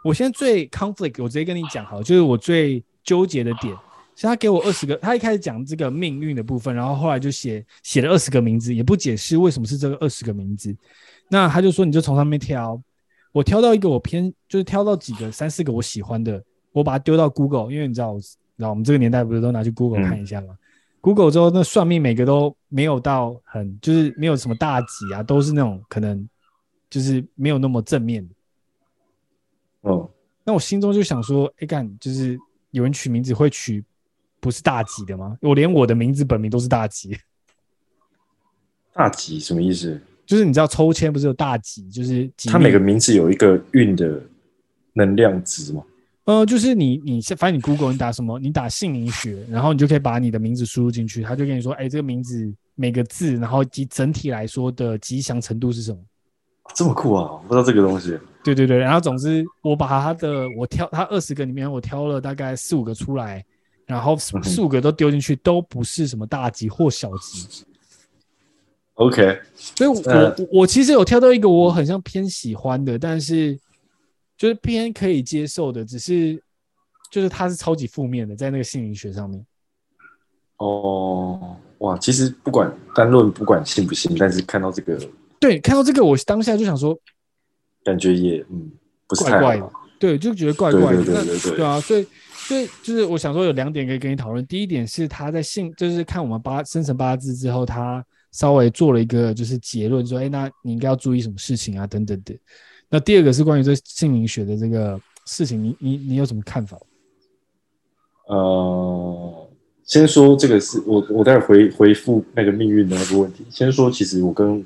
[0.03, 2.83] 我现在最 conflict，我直接跟你讲好，就是我最。
[3.07, 3.73] 纠结的点，
[4.17, 10.75] 是他给我二十个，他一开始讲这个命运的部分，然后后来就写写了二十个名字，也不解释为什么是这个二十个名字。
[11.29, 12.77] 那他就说，你就从上面挑，
[13.31, 16.43] 我挑到一个我偏，就是挑到几个三四个我喜欢的，
[16.73, 20.47] 我把它丢到 Google，因为你知道，你知道我们这个年代不是都拿去 Google 看一下吗？
[20.49, 20.57] 嗯
[21.01, 26.27] ，Google 之后那算命每个都没有到很，就是没有什么大吉啊，都是那种可能
[26.89, 28.33] 就是没有那么正面的。
[29.81, 30.09] 哦，
[30.43, 32.39] 那我心中就想说，哎干，就是。
[32.71, 33.83] 有人取名字会取
[34.41, 35.37] 不是大吉的吗？
[35.41, 37.17] 我连我的名字本名都是大吉。
[38.93, 39.99] 大吉什么意思？
[40.25, 44.21] 就是你知道抽签不是有大吉，就是他每个名字有一个运的
[44.93, 45.81] 能量值吗？
[46.27, 55.97] 呃，就是你你反正你 Google 你打什么，你打姓名学，然后你就可以把你的名字输入进去，他就跟你说，哎，这个名字每个字，然后及整体来说的吉祥程度是什么？
[56.75, 57.31] 这么酷啊！
[57.31, 58.19] 我不知道这个东西。
[58.43, 63.41] 对对对，然后总之我把他的我挑他二十个里面，我挑了大概四五个出来，
[63.85, 67.63] 然后四五个都丢进去，都不是什么大吉或小吉。
[68.95, 73.57] OK，所以我、呃、我我其实有挑到一个我很像偏喜欢的，但是
[74.37, 76.41] 就是偏可以接受的，只是
[77.11, 79.45] 就是它是超级负面的，在那个姓名学上面。
[80.57, 84.99] 哦，哇，其实不管单论不管信不信，但是看到这个。
[85.39, 86.97] 对，看到这个，我当下就想说，
[87.83, 88.71] 感觉也嗯，
[89.07, 94.45] 不是怪怪的，对，就觉得怪怪的，对对对对，对，对啊，所以所以就是我想说有两点可以跟你讨论。
[94.47, 102.35] 第一点是他在信，就是看我们八生辰八字之后，他稍微做了一个就是结论，说，哎，那你应该要注意什么事情啊，等等的。
[102.89, 106.79] 那第二个是关于这姓名学的这个事情，你你你有什么看法？
[108.27, 109.43] 呃。
[109.87, 113.45] 先说这个是我，我待会回回复那个命运的那个问题。
[113.49, 114.61] 先说，其实我跟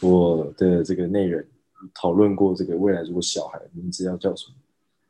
[0.00, 1.46] 我的这个内人
[1.94, 4.54] 讨论过，这个未来如果小孩名字要叫什么，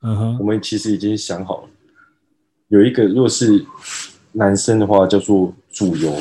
[0.02, 1.68] 嗯哼，我们其实已经想好了。
[2.66, 3.64] 有一个，如果是
[4.32, 6.12] 男生的话，叫做主游，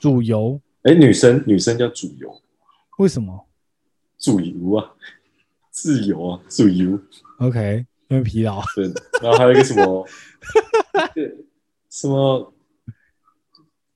[0.00, 2.42] 主游，哎，女生女生叫主游，
[2.98, 3.46] 为什么？
[4.18, 4.90] 主游啊，
[5.80, 7.00] 自由啊，自由。
[7.38, 8.60] OK，因为疲劳。
[8.76, 8.84] 对，
[9.22, 10.06] 然后还有一个什么？
[11.88, 12.52] 什么？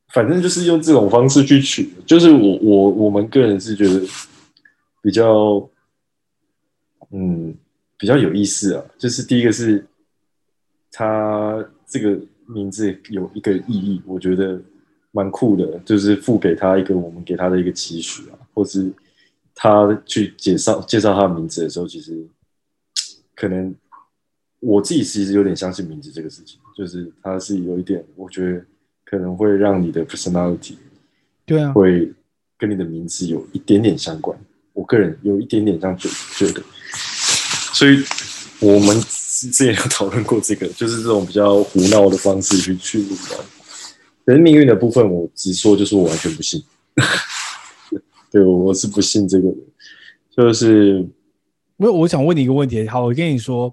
[0.08, 4.00] 反正就是用这种方式去取，就是我我我们个人是觉得
[5.02, 5.68] 比较，
[7.10, 7.54] 嗯，
[7.98, 8.84] 比较有意思啊。
[8.96, 9.84] 就是第一个是，
[10.90, 14.58] 他这个名字有一个意义，我觉得
[15.10, 18.90] 蛮酷的，就是付给他一个我们给他的一个期许啊，或是
[19.54, 22.26] 他去介绍介绍他的名字的时候，其实
[23.34, 23.74] 可能
[24.60, 28.64] 我自己其实有点相信名字这个事情，就是他是有一点，我觉得
[29.04, 30.74] 可能会让你的 personality
[31.46, 32.12] 对啊，会
[32.58, 34.38] 跟你的名字有一点点相关。
[34.72, 36.08] 我个人有一点点这样觉
[36.52, 36.62] 得，
[37.72, 38.02] 所以
[38.58, 43.44] 我们之前有讨论过这个，就是这种比较胡闹的方式去去录的。
[44.26, 46.60] 可是命运的部分，我直说就是我完全不信。
[48.34, 49.56] 对，我是不信这个的。
[50.30, 51.08] 就是，
[51.76, 52.84] 没有我想问你一个问题。
[52.88, 53.72] 好，我跟你说，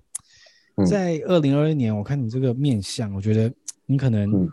[0.88, 3.52] 在二零二一年，我看你这个面相，我觉得
[3.88, 4.52] 你可能，嗯，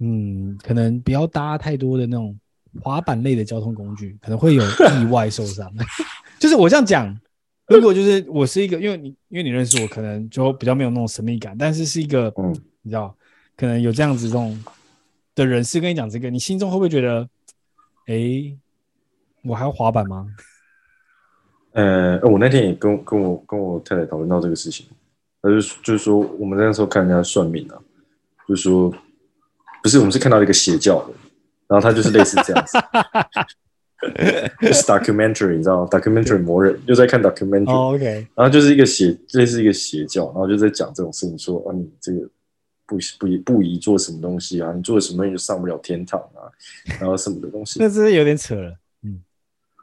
[0.00, 2.36] 嗯，可能不要搭太多的那种。
[2.82, 5.72] 滑板类的交通工具可能会有意外受伤，
[6.38, 7.18] 就是我这样讲，
[7.68, 13.16] 如果就是我是一个，因为你因为你认识我，可能就比较没有那种神秘感，但是是一个，嗯，你知道，
[13.56, 14.62] 可能有这样子这种
[15.34, 17.26] 的人士跟你讲这个，你心中会不会觉得，
[18.08, 18.58] 哎、欸，
[19.48, 20.26] 我还要滑板吗？
[21.72, 24.86] 呃，我那天也跟跟我跟我太太讨论到这个事情，
[25.42, 27.78] 他就就是说我们那时候看人家算命啊，
[28.48, 28.92] 就是说
[29.82, 31.14] 不是我们是看到一个邪教的。
[31.68, 32.78] 然后他就是类似这样子，
[34.62, 38.04] 就是 documentary，你知道吗？documentary 魔人又在看 documentary，、oh, OK。
[38.36, 42.20] 然后就是一个邪，类似一个邪教，然后就在讲这种事情，说啊，你这个
[42.86, 46.46] 不不不宜做什么东西啊，你做什么东西就上不了天堂啊，
[47.00, 48.72] 然后什么的东西，那真是有点扯了。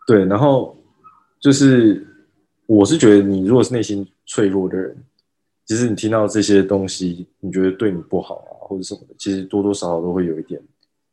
[0.04, 0.26] 嗯，对。
[0.26, 0.78] 然后
[1.39, 2.06] 就是
[2.66, 4.96] 我是觉得，你如果是内心脆弱的人，
[5.66, 10.62] 其实你听到这些东西，你觉得对你不好啊，或者什么的，其实多多少少都会有一点。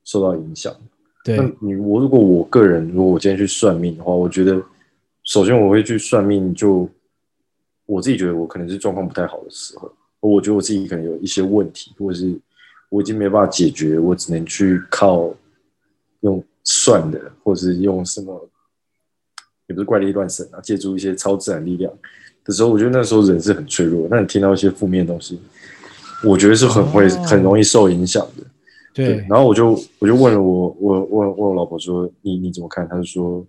[0.03, 0.74] 受到影响，
[1.22, 1.37] 对。
[1.37, 4.61] 那你我如果我个人，如果我今天去算命的话，我觉得
[5.24, 6.88] 首先我会去算命，就
[7.85, 12.35] 我自己觉得我可能是状况不太好的时候，我觉得我自己可能有一些问题，或者是
[12.88, 15.33] 我已经没办法解决，我只能去靠
[16.20, 18.48] 用算的，或者是用什么，
[19.70, 21.92] 也不是怪力乱神啊，借助一些超自然力量
[22.44, 24.09] 的时候，我觉得那时候人是很脆弱。
[24.11, 25.40] 那你听到一些负面的东西，
[26.24, 28.44] 我觉得是很会、哦、很容易受影响的。
[28.92, 32.88] 对，然后我就我就问了我我我问我老婆说，你你怎么看？
[32.88, 33.46] 她就说，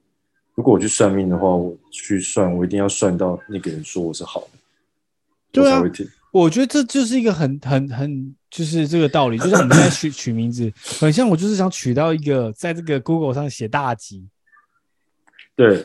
[0.53, 4.59] 如果我去算命的话，我去算，我一定要算到那个人说我是好的，
[5.51, 5.81] 对啊，
[6.31, 14.23] 我觉得这就是一个很很很就是这个道理，就像我们现在取 取名字，很像我就是想取到一个在这个 Google 上写大吉，
[15.55, 15.83] 对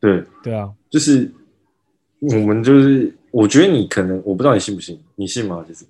[0.00, 1.32] 对对啊，就是
[2.20, 5.64] 我们就是我觉得你可能我不知道你信不信，你信吗？
[5.66, 5.84] 就是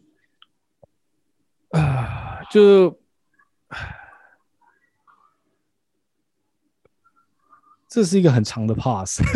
[1.70, 2.26] 啊。
[2.50, 2.98] 就，
[7.86, 9.20] 这是一个很长的 pass。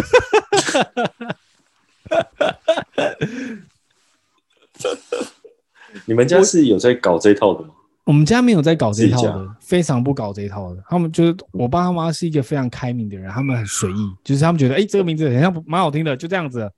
[6.06, 7.74] 你们家是有在搞这一套的吗？
[8.04, 10.82] 我，们家没有在搞这一套的，非常不搞这一套的。
[10.88, 16.70] 他们就是我爸他妈是一个非常开明的人，他们很随意，就是他们觉得，哎，这个名字好像蛮好听的，就这样子。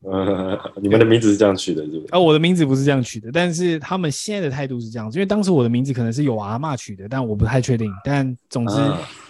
[0.00, 2.06] 呃， 你们的名字是这样取的，是不是？
[2.10, 7.90] 啊，我的名字不是这样取的，但是他们现在的态度是这样子，因为当时我的名字可能是有阿嬷取的，但我不太确定。
[8.04, 8.74] 但总之，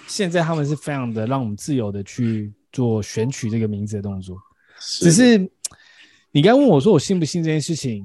[0.08, 4.36] 现在他们是非常的让我们自由的去做选取这个名字的动作。
[4.80, 5.38] 只是
[6.32, 8.04] 你刚问我说我信不信这件事情，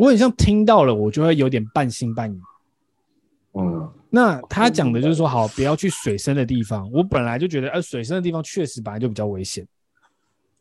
[0.00, 2.40] 我很像听到了，我就会有点半信半疑。
[3.52, 6.90] 嗯，那他讲的就是说，好，不要去水深的地方。
[6.90, 9.66] 我本来就觉得，呃，水深的地方确实本来就比较危险。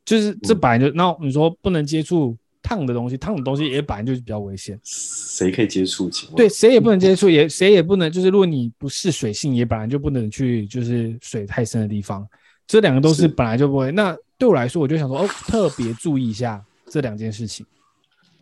[0.04, 4.78] 就是这本来就，那、嗯、你说不能接触烫的东西，烫的东西也本来就是比较危险。
[4.84, 6.10] 谁可以接触？
[6.36, 12.28] 对，谁也不能接触，也 谁也不能，就是如果你不是水性，也本来就不能去，就是水太深的地方。
[12.68, 13.90] 这两个都是本来就不会。
[13.92, 17.66] 那对我来说，我就想说，哦，特别注意一下这两件事情。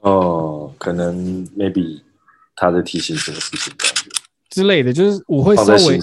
[0.08, 2.02] 哦，可能 maybe
[2.56, 3.74] 他在提醒什么事情
[4.50, 6.00] 之类的，就是我会稍微。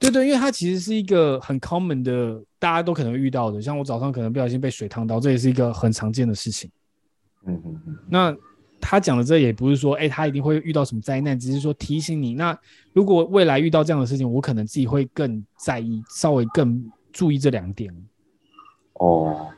[0.00, 3.60] 对对，因为它其实是一个很 common 的，大家都可能遇到的。
[3.60, 6.70] 像我早上可能不小心被水烫到，这也是一个很常见的事情。
[7.46, 7.96] 嗯嗯嗯。
[8.08, 8.36] 那
[8.80, 12.34] 他讲的这也不是说，哎，他一定会遇到什么灾难，只是说提醒你。
[12.34, 12.56] 那
[12.92, 17.92] 如果未来遇到这样的事情，我可能自己会更在意，稍微更注意这两点。
[18.92, 19.48] 哦，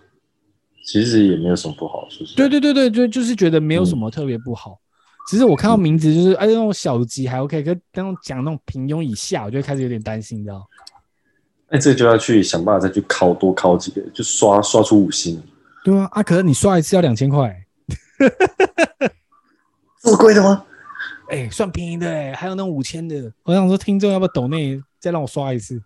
[0.84, 2.34] 其实也没有什么不好，是不是？
[2.36, 4.72] 对对对对，对就是觉得没有什么特别不好。
[4.72, 4.84] 嗯
[5.28, 10.66] 其实我看到名字就是，哎，那种小级还 OK，可那种讲那种平庸以下，我就开始有点担心，你知道？
[11.68, 15.40] 哎，这就要去想办法再去考多考几个，就刷刷出五星。
[15.84, 17.54] 对啊，啊，可是你刷一次要两千块，
[20.02, 20.64] 这么贵的吗？
[21.28, 23.32] 哎，算便宜的哎，还有那种五千的。
[23.44, 25.80] 我想说，听众要不要抖内再让我刷一次？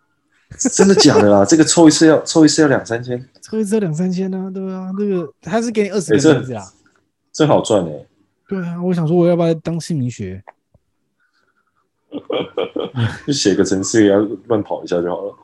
[0.73, 1.45] 真的假的啦？
[1.45, 3.29] 这个抽一次要抽一次要两三千？
[3.45, 6.65] 抽一次两三千呢、啊，对啊，那个他是给你二十个车子啊，
[7.31, 8.09] 真好赚哎、欸。
[8.49, 10.43] 对啊，我想说我要不要当姓名学？
[13.27, 15.37] 就写个程式，要乱跑一下就好了。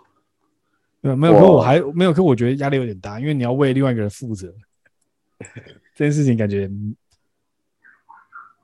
[1.02, 4.50] 对，没有，可我还没有，可我觉得压力有点大，因为你要为另外一个人负责。
[5.94, 6.70] 这件事情感觉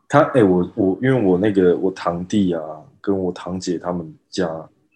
[0.09, 2.62] 他哎、欸，我我因为我那个我堂弟啊，
[3.03, 4.49] 跟我堂姐他们家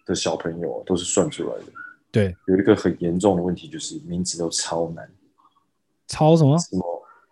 [0.03, 1.65] 的小朋友、啊、都是算出来的。
[2.11, 5.09] 对，有一个很严重的问题，就是名字都超难。
[6.07, 6.57] 超什么？
[6.59, 6.83] 什么？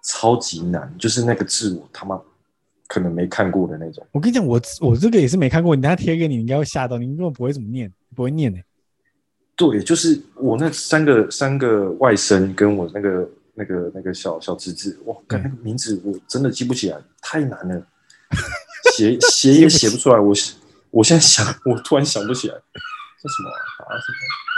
[0.06, 2.20] 超级难，就是那个字我他妈
[2.88, 4.08] 可能没看过的那种。
[4.14, 8.66] 我跟你讲，我我这个也是没看过，你等下贴给你，你应该会吓到，你根本不会怎么念，不会念呢、欸。
[9.58, 17.86] 对，就是我那三个三个外甥跟我那个那个那个小小侄子，哇，看那个名字我真的记不起来，太难了，
[18.96, 20.18] 写写也写不出来。
[20.18, 20.34] 我
[20.92, 24.00] 我现在想，我突然想不起来，这什么啊？
[24.00, 24.49] 什么？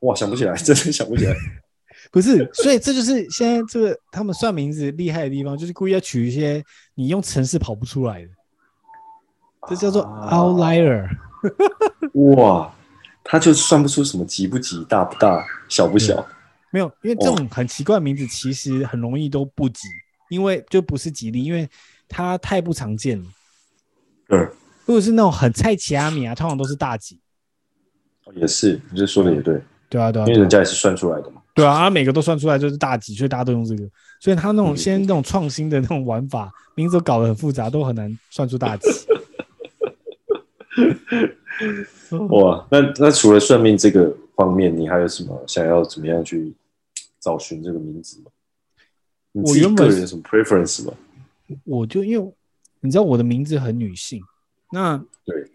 [0.00, 1.34] 哇，想不起来，真的想不起来。
[2.10, 6.64] 不是，所以这就是现在这个他们算名字厉害的地方，就是故意要取一些
[6.94, 8.28] 你用城市跑不出来的，
[9.68, 11.04] 这叫做 outlier。
[11.04, 11.10] 啊、
[12.36, 12.74] 哇，
[13.22, 16.26] 他就算不出什么吉不吉、大不大、小不小。
[16.72, 19.86] 没有，因为这种很奇怪的名字其实很容易都不吉，
[20.30, 21.68] 因为就不是吉利，因为
[22.08, 23.24] 它太不常见了。
[24.30, 24.38] 嗯，
[24.86, 27.20] 如果是那种很菜奇阿米啊，通常都是大吉。
[28.34, 29.60] 也是，你这说的也对。
[29.90, 31.42] 对啊，对啊，因为人家也是算出来的嘛。
[31.52, 33.82] 对啊，他每个都算出来就是大吉，所以大家都用这个。
[34.20, 38.88] 所以他那种现在那种创新的那种玩法，名字都搞得很复杂，都很难算出大吉。
[42.30, 46.54] 哇，那那除了算命这个方面，你还有什么想要怎么样去
[47.18, 48.30] 找寻这个名字吗？
[49.32, 50.92] 你自己个人有什么 preference 吗？
[51.64, 52.32] 我就因为
[52.80, 54.22] 你知道我的名字很女性，
[54.70, 55.50] 那对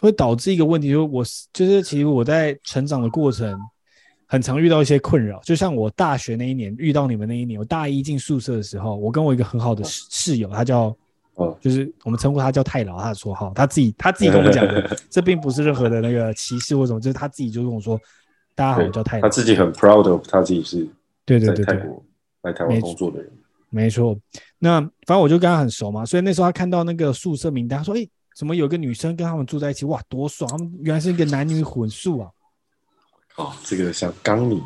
[0.00, 3.58] 会导致一个问题，就是我就是其实我在成长的过程。
[4.26, 10.94] 很常遇到一些困扰，就像我大学那一年遇到你们那一年，我大一进宿舍的时候，我跟我一个很好的室室友，他叫，
[11.34, 17.96] 哦，就是我们称呼他叫太老，他的绰号，他自己他自己跟我讲的， 这并不是任何的那个歧视或什么，就是他自己就跟我说，
[18.54, 20.86] 大家好，我叫太老，他自己很 proud of 他自己是，
[21.24, 21.82] 对对对对，
[22.42, 23.30] 来台湾工作的人，
[23.70, 24.18] 没错。
[24.58, 28.04] 那反正我就跟他很熟嘛，所以那时候他看到那个宿舍名单，他说，哎，
[28.36, 32.28] 怎么有个女生跟他们住在一起，哇，多爽，他们原来是一个男女混宿啊。
[33.36, 34.62] 哦，这个想刚你，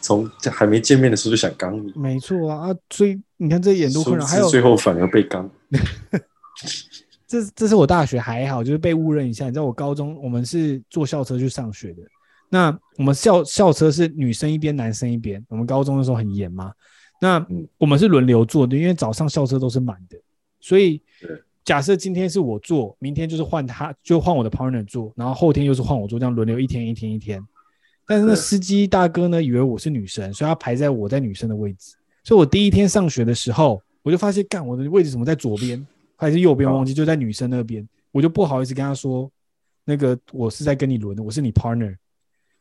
[0.00, 2.76] 从还没见面的时候就想刚你，没错啊啊！
[2.90, 5.50] 所以你看这眼都困扰，还有最后反而被刚。
[7.26, 9.46] 这这是我大学还好，就是被误认一下。
[9.46, 12.02] 你知道我高中我们是坐校车去上学的，
[12.48, 15.44] 那我们校校车是女生一边，男生一边。
[15.48, 16.72] 我们高中的时候很严嘛，
[17.20, 17.44] 那
[17.78, 20.16] 我们是轮流坐的，因为早上校车都是满的，
[20.60, 21.02] 所以
[21.64, 27.42] 假设今天是我坐，明天就是换他，就换我的 partner 坐，然后后天又是换我坐，这样轮流一天一天一天。
[28.12, 31.94] 但是那司机大哥呢，以为我是女生，所以他排在我在女生的位置。
[32.22, 35.82] 所以我第一天上学的时候，我就发现，干我的位置怎么在左边
[36.14, 36.70] 还是右边？
[36.70, 39.30] 忘记就在女生那边，我就不好意思跟他说，
[39.86, 41.96] 那个我是在跟你轮的，我是你 partner。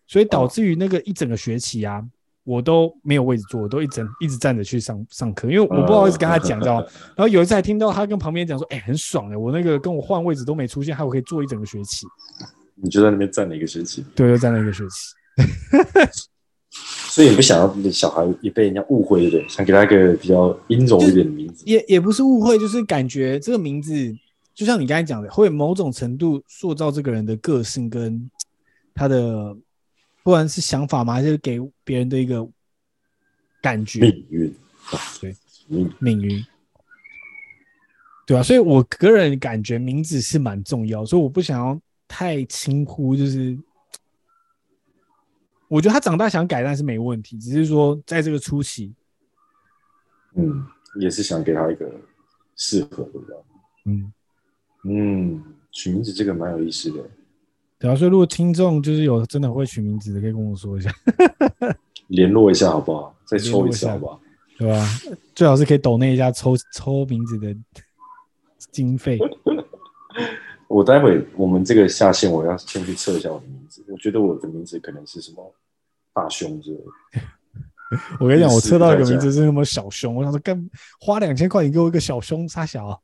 [0.08, 2.02] 所以导致于那个一整个学期啊，
[2.46, 6.88] 我都没有位置坐，我都一整一直站着去上上课，因为我不好意思跟他讲，知道吗？
[7.18, 12.08] 然后有一次还听到他跟旁边讲说，哎，很爽的，我那个跟我换位置都没出现，还我可以坐一整个学期。
[12.76, 14.04] 你就在那边站了一个学期？
[14.16, 15.14] 对，就站了一个学期。
[17.10, 19.50] 所以你不想要你的小孩也被人家误会，对不对？
[19.50, 23.94] 想给他一个比较阴柔一点的名字，也也不是误会，就是感觉这个名字
[24.56, 28.32] 就像你刚才讲的，会某种程度塑造这个人的个性跟
[28.94, 29.54] 他的，
[30.24, 32.48] 不管是想法嘛，还是给别人的一个
[33.62, 34.00] 感觉。
[34.00, 34.56] 命运，
[35.20, 35.36] 对，
[35.68, 36.46] 命命运，
[38.26, 43.58] 对啊，所以我个人感觉名字是蛮重要，所以我不想要太轻忽，就是。
[45.72, 48.94] 我觉得他长大想改，但是没问题，只是说在这个初期，
[50.36, 50.68] 嗯，
[51.00, 51.90] 也是想给他一个
[52.58, 53.44] 适合的，
[53.86, 54.12] 嗯
[54.84, 55.42] 嗯，
[55.72, 57.02] 取名字这个蛮有意思的。
[57.80, 60.92] 对啊，所以如果听众就是有真的会取名字的，可以跟我说一下，
[62.08, 63.16] 联络一下好不好？
[63.24, 64.20] 再抽一次好不好？
[64.58, 64.86] 对吧？
[65.34, 67.56] 最好是可以抖那一下抽抽名字的
[68.74, 69.18] 经费。
[70.72, 73.84] 我待会我们这个下线，我要先去测一下我的名字。
[73.90, 75.54] 我觉得我的名字可能是什么
[76.14, 77.98] 大胸之类的。
[78.22, 80.16] 我跟你讲，我测到一个名字是什么小胸。
[80.16, 80.70] 我想说，干
[81.00, 83.02] 花两千块，你给我一个小胸，杀小。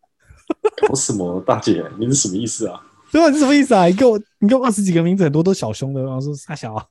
[0.77, 1.83] 搞什么，大姐？
[1.99, 2.81] 你是什么意思啊？
[3.11, 3.85] 对啊，你什么意思啊？
[3.87, 6.01] 你给我，你给我二十几个名字，很多都小胸的。
[6.01, 6.89] 然后说杀小，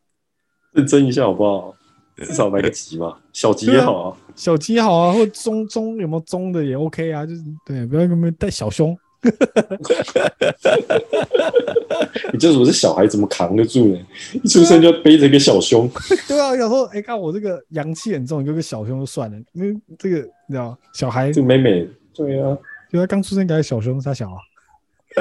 [0.72, 1.74] 认真一下好不好？
[2.16, 7.24] 至少买个吉嘛，小吉也好啊，小吉好啊，或中中有没有中的也 OK 啊？
[7.24, 8.96] 就是对，不要给我们带小胸。
[12.32, 13.98] 你就是我这小孩怎么扛得住呢？
[14.32, 15.90] 一出生就要背着一个小胸。
[16.28, 20.18] 对啊，有时候哎，看我这个阳气很重，有个小胸就算了，因为这个
[20.48, 22.56] 你知道，小孩这个美美，对啊，
[22.90, 24.36] 就他刚出生，给他小胸，他小啊，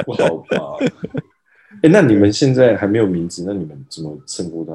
[0.04, 0.56] 不好吧？
[1.82, 4.72] 哎，那你们现在还没有名字，那你们怎么称呼他？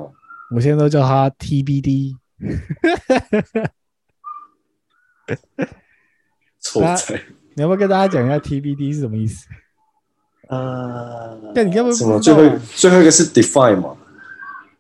[0.56, 2.16] 我现在都叫他 TBD。
[6.60, 7.22] 臭菜，
[7.54, 9.48] 你要不要跟大家讲一下 TBD 是什么意思？
[10.48, 12.20] 呃，但你要不要什么？
[12.20, 13.96] 最后最后一个是 define 嘛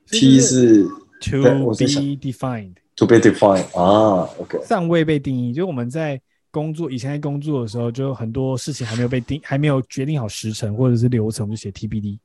[0.07, 1.85] ？T 是 to be
[2.17, 5.53] defined，to be defined 啊，OK，尚未被定义。
[5.53, 6.19] 就我们在
[6.49, 12.19] 工作以前在工作的时候，就很多事情还没有被定，还没有决定好时程或者是流程，就写 TBD。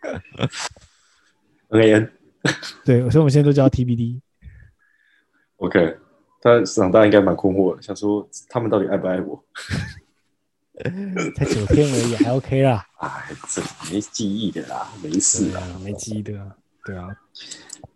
[1.68, 2.08] OK，
[2.84, 4.18] 对，所以我们现在都叫 TBD。
[5.56, 5.96] OK，
[6.40, 9.42] 他市场大家应该蛮困惑的，想说他们到底爱不爱我？
[11.34, 12.86] 才九天而已，还 OK 啦。
[12.98, 13.60] 哎，这
[13.92, 16.46] 没记忆的啦，没事啊，没记忆的啊，
[16.84, 17.08] 对啊。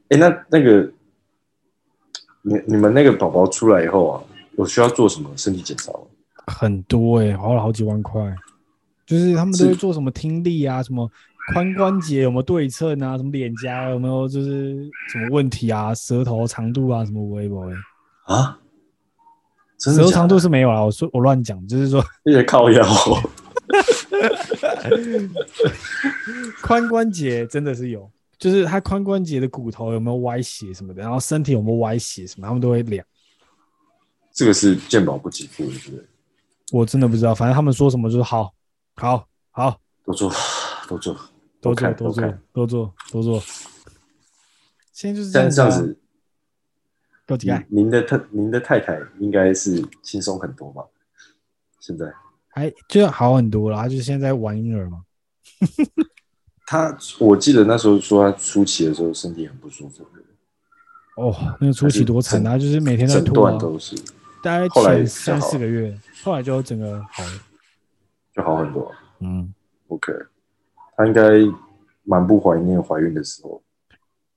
[0.08, 0.92] 哎，那那个，
[2.42, 4.24] 你你们那个宝宝出来以后啊，
[4.58, 6.00] 有需要做什么身体检查吗？
[6.48, 8.34] 很多哎、欸，花了好几万块。
[9.06, 11.08] 就是他们都会做什么听力啊，什么
[11.54, 17.64] 髋关节有没有对称啊，什么脸颊有没有就是什么问题啊，舌头长度啊，什么微博
[18.24, 18.58] 啊？
[19.78, 22.82] 舌头长度是没有啊，我说我乱讲，就是说 那些靠腰。
[26.62, 28.08] 髋关节真的是有，
[28.38, 33.04] 就是他髋关节的骨头有没有歪斜什么的，然后身体有没有歪斜什么，他们都会量。
[34.32, 36.06] 这个是健保不给付的，对不对？
[36.70, 38.54] 我真的不知道，反正他们说什么就是好，
[38.94, 40.32] 好，好，都做，
[40.88, 41.16] 都做，
[41.60, 43.42] 都做，都做，都做，都做。
[44.92, 45.98] 现在就是这样子。
[47.68, 50.82] 您的太您的太太应该是轻松很多吧？
[51.80, 52.12] 现在
[52.48, 55.04] 还就好很多了，他就是现在玩婴儿嘛。
[56.66, 60.06] 他我记得那时候说他初期的时候身体很不舒服。
[61.16, 62.56] 哦，那个初期多惨啊！
[62.56, 63.94] 就是每天在吐啊，都是。
[64.42, 67.30] 大概前三四个月，后来就整个好了，
[68.34, 68.90] 就好很多。
[69.20, 69.52] 嗯
[69.88, 70.10] ，OK，
[70.96, 71.22] 他应该
[72.02, 73.62] 蛮不怀念怀孕的时候。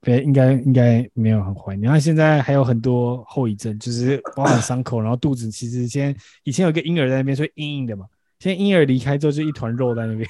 [0.05, 1.91] 对，应该应该没有很怀念。
[1.91, 8.05] 他现在还有很多后遗症，就是包含伤口，然后肚子其实现在以前有个婴儿在那边，所以硬硬的嘛。
[8.39, 10.29] 现在婴儿离开之后，就一团肉在那边。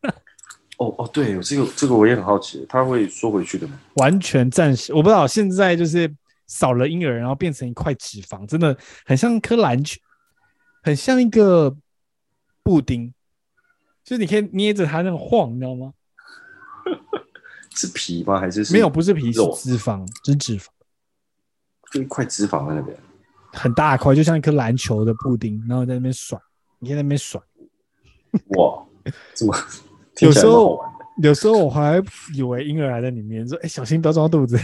[0.78, 3.78] 哦哦，对，这个这个我也很好奇，他会缩回去的吗？
[3.96, 5.26] 完全暂时，我不知道。
[5.26, 6.10] 现在就是
[6.46, 8.74] 少了婴儿，然后变成一块脂肪，真的
[9.04, 10.00] 很像一颗篮球，
[10.82, 11.76] 很像一个
[12.62, 13.12] 布丁，
[14.02, 15.92] 就是你可以捏着它那种晃，你知道吗？
[17.74, 18.38] 是皮吗？
[18.38, 18.88] 还是，是没有？
[18.88, 20.66] 不是皮，是脂肪，是脂肪，
[21.92, 22.96] 就一块脂肪在那边，
[23.52, 26.38] 很大块，就像一颗篮球的布丁，然后在那边甩，
[26.78, 27.40] 你在那边甩。
[28.56, 28.84] 哇，
[29.34, 29.56] 这么
[30.20, 30.84] 有时候
[31.22, 32.02] 有时候我还
[32.34, 34.58] 以为婴儿还在里面，说：“哎、欸，小心不要撞到肚子。”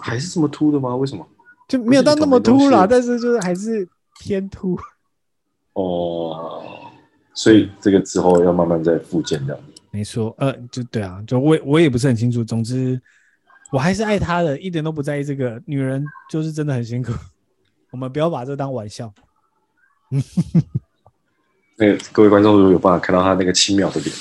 [0.00, 0.94] 还是这么凸的吗？
[0.96, 1.26] 为什么？
[1.68, 3.88] 就没有到那么凸啦，但是就是还是
[4.20, 4.78] 偏凸。
[5.74, 6.62] 哦，
[7.34, 9.62] 所以这个之后要慢慢再复健这样。
[9.92, 12.42] 没错，呃，就对啊，就我我也不是很清楚。
[12.42, 12.98] 总之，
[13.70, 17.12] 我还是爱她的，一点都不在意这个女人，就是真的很辛苦。
[17.90, 19.12] 我们不要把这当玩笑。
[21.76, 24.16] 那个各位观众，如果有办法看到她那个轻妙的脸，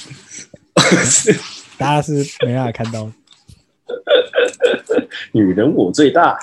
[1.80, 2.16] 大家是
[2.46, 3.10] 没办法看到。
[5.32, 6.38] 女人我最大。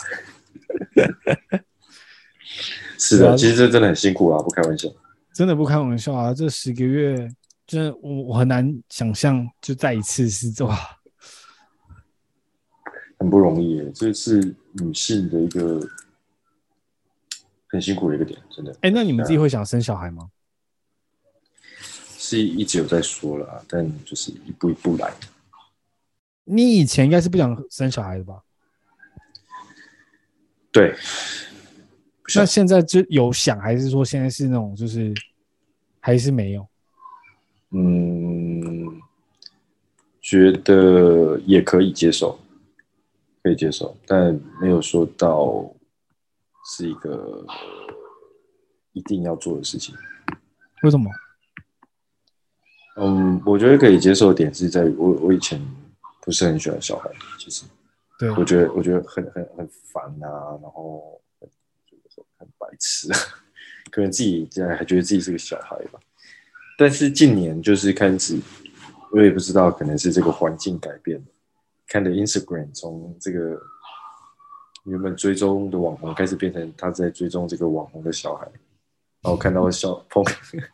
[2.99, 4.89] 是的，其实这真的很辛苦啊，不开玩笑。
[5.35, 7.31] 真的不开玩笑啊，这十个月。
[7.69, 10.75] 就是我我很难想象，就再一次是哇，
[13.21, 13.93] 很不容易耶。
[13.95, 15.79] 这是女性的一个
[17.67, 18.73] 很辛苦的一个点，真的。
[18.77, 20.31] 哎、欸，那你们自己会想生小孩吗？
[22.17, 25.13] 是一直有在说了，但就是一步一步来。
[26.45, 28.43] 你以前应该是不想生小孩的吧？
[30.73, 30.97] 对。
[32.35, 35.13] 那现在就有想，还是说现在是那种就是
[36.01, 36.67] 还是没有？
[37.71, 39.01] 嗯，
[40.21, 42.39] 觉得也可以接受，
[43.43, 45.71] 可以接受，但没有说到
[46.65, 47.45] 是一个
[48.93, 49.95] 一定要做的事情。
[50.83, 51.11] 为什么？
[52.97, 55.61] 嗯，我觉得可以接受的点是在于我我以前
[56.23, 57.65] 不是很喜欢小孩，其实，
[58.19, 61.49] 对，我觉得我觉得很很很烦啊，然后很
[62.39, 63.09] 很白痴，
[63.93, 66.01] 可能自己现在还觉得自己是个小孩吧。
[66.81, 68.39] 但是近年就是开始，
[69.11, 71.25] 我也不知道，可能是这个环境改变了。
[71.89, 73.59] 看的 Instagram 从这个
[74.85, 78.47] 原本追踪的网红开始变成他在追踪这个网红的小孩，
[79.23, 80.25] 然后看到小朋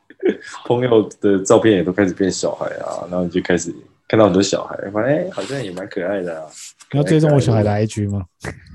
[0.67, 3.75] 朋友的照片也都开始变小孩啊，然后你就开始
[4.07, 6.47] 看到很多小孩，发现哎，好像也蛮可爱的啊。
[6.93, 8.27] 你要追踪我小孩的 IG 吗？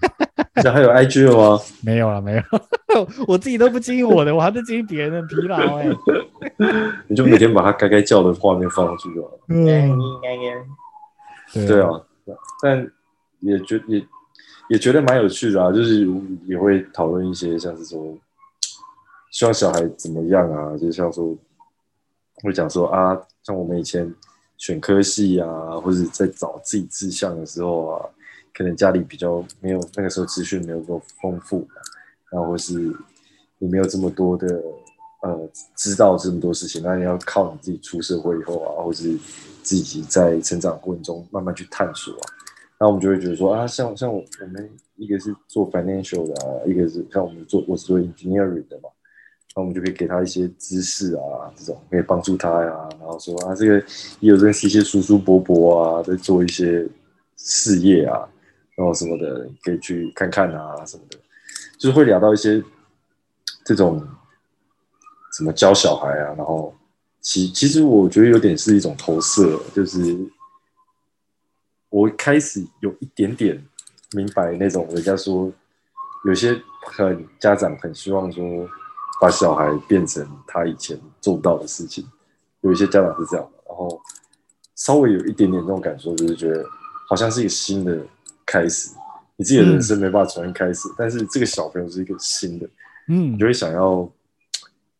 [0.63, 1.61] 小孩有 IG 了吗？
[1.83, 2.41] 没有了，没有。
[3.27, 5.87] 我自己都不经营我的，我还在经营别人的疲劳哎。
[7.07, 9.39] 你就每天把他该该叫的画面放上去就好了。
[9.47, 9.97] 嗯，
[11.53, 11.89] 对对啊，
[12.61, 12.91] 但
[13.39, 14.05] 也觉也
[14.69, 16.07] 也觉得蛮有趣的啊，就是
[16.45, 18.17] 也会讨论一些像是说，
[19.31, 21.35] 希望小孩怎么样啊，就像说
[22.43, 24.13] 会讲说啊，像我们以前
[24.57, 25.47] 选科系啊，
[25.79, 28.05] 或者在找自己志向的时候啊，
[28.53, 31.67] 可能家里比较没有那个时候资讯没有那么丰富。
[32.31, 32.73] 然后或是
[33.57, 34.47] 你没有这么多的
[35.21, 39.17] 呃，知道这么多事情，那你要靠你自己出社会以后啊，或是
[39.61, 42.23] 自己在成长过程中慢慢去探索啊。
[42.79, 44.23] 那我们就会觉得说啊，像像我
[44.53, 48.87] 们一个是做 financial 的啊，一个是像我们做我是做 engineering 的嘛，
[49.53, 52.89] 那我们就可以给他一些知识啊，这种可以帮助他呀。
[52.97, 53.77] 然后说啊，这个
[54.21, 56.87] 也有认识一些叔叔伯伯啊，在做一些
[57.35, 58.25] 事业啊，
[58.77, 61.18] 然后什么的，可以去看看啊什么的。
[61.79, 62.61] 就是会聊到一些
[63.63, 64.05] 这种
[65.35, 66.75] 怎么教小孩啊，然后
[67.21, 70.29] 其其实我觉得有点是一种投射，就是
[71.87, 73.65] 我开始有一点点
[74.11, 75.49] 明白那种人家说
[76.25, 78.43] 有些很家长很希望说
[79.21, 82.05] 把小孩变成他以前做不到的事情，
[82.59, 84.01] 有一些家长是这样，然后
[84.75, 86.65] 稍微有一点点这种感受，就是觉得
[87.07, 88.05] 好像是一个新的
[88.45, 88.91] 开始。
[89.39, 92.67] 你自己的人生没办法重新开始，嗯，但是这个小朋友是一个新的，
[93.07, 94.07] 嗯，你就会想要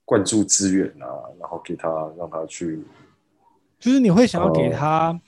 [0.05, 2.81] 灌注资源啊，然后给他让他去，
[3.81, 5.19] 就是你会想要给他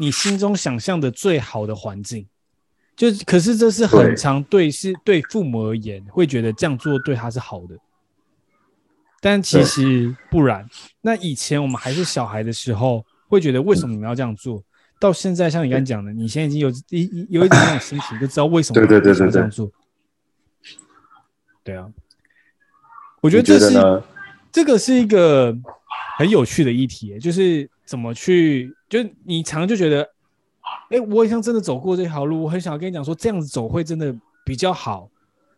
[0.00, 2.26] 你心中想象的最好的环境，
[2.96, 7.76] 就可是这是很常对是对父母而言会觉得这样做对他是好的，
[9.20, 10.66] 但其实不然。
[11.02, 14.56] 那以前我们还是小孩的时候，会觉得为什么你们要这样做？
[14.56, 14.64] 嗯
[14.98, 19.70] 到现在，像你刚才讲的，你现在已经有一有一点那种心情， 就知道为什么对对对对这样做。
[21.62, 21.90] 对啊，
[23.20, 24.02] 我觉得这是
[24.52, 25.56] 这个是一个
[26.16, 30.08] 很有趣的议题，就是怎么去，就你常常就觉得，
[30.90, 34.14] 哎，我好像真的走过这条路，我很想跟你讲说，这样子走会真的
[34.44, 35.10] 比较好。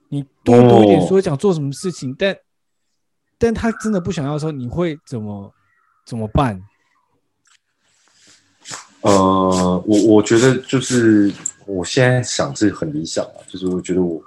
[0.08, 2.36] 你多多一点说想做什么事情，但
[3.36, 5.52] 但他真的不想要的时候，你会怎么
[6.04, 6.62] 怎么办？
[9.06, 11.32] 呃，我我觉得就是
[11.64, 14.20] 我现在想是很理想啊，就是我觉得我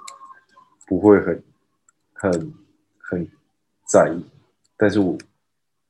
[0.86, 1.42] 不会很
[2.14, 2.52] 很
[2.98, 3.28] 很
[3.86, 4.24] 在意，
[4.78, 5.18] 但是我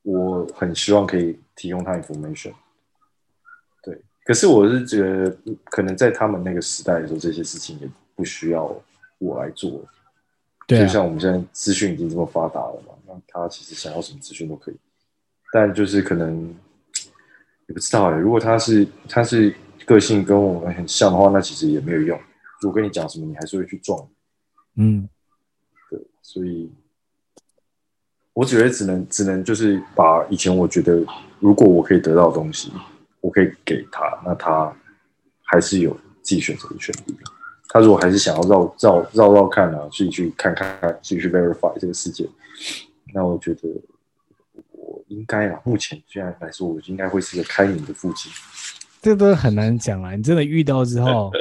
[0.02, 2.52] 我很希望可以提供他 information。
[3.80, 5.36] 对，可是我是觉得
[5.66, 8.74] 可能在他们那个时代的时候，这些事情也不需要
[9.18, 9.80] 我来做。
[10.66, 14.76] 对啊，就像我们现在资讯已经这么发达了嘛，那他其实想要什么资讯都可以，
[15.52, 16.52] 但就是可能。
[17.70, 19.54] 也不知道哎，如果他是他是
[19.86, 22.20] 个性跟我们很像的话，那其实也没有用。
[22.66, 24.08] 我跟你讲什么，你还是会去撞。
[24.74, 25.08] 嗯，
[25.88, 26.68] 对，所以
[28.32, 31.06] 我觉得只能只能就是把以前我觉得
[31.38, 32.72] 如果我可以得到的东西，
[33.20, 34.76] 我可以给他，那他
[35.44, 35.92] 还是有
[36.22, 37.16] 自己选择的权利。
[37.68, 42.28] 他如果还是想要绕绕绕绕看啊，自己去看看，自己去 verify 这个世界，
[43.14, 43.68] 那我觉得。
[45.10, 48.30] 应该啊，目前现在来说，我应该会是个开明的父亲。
[49.02, 50.14] 这都很难讲啊！
[50.14, 51.32] 你真的遇到之后，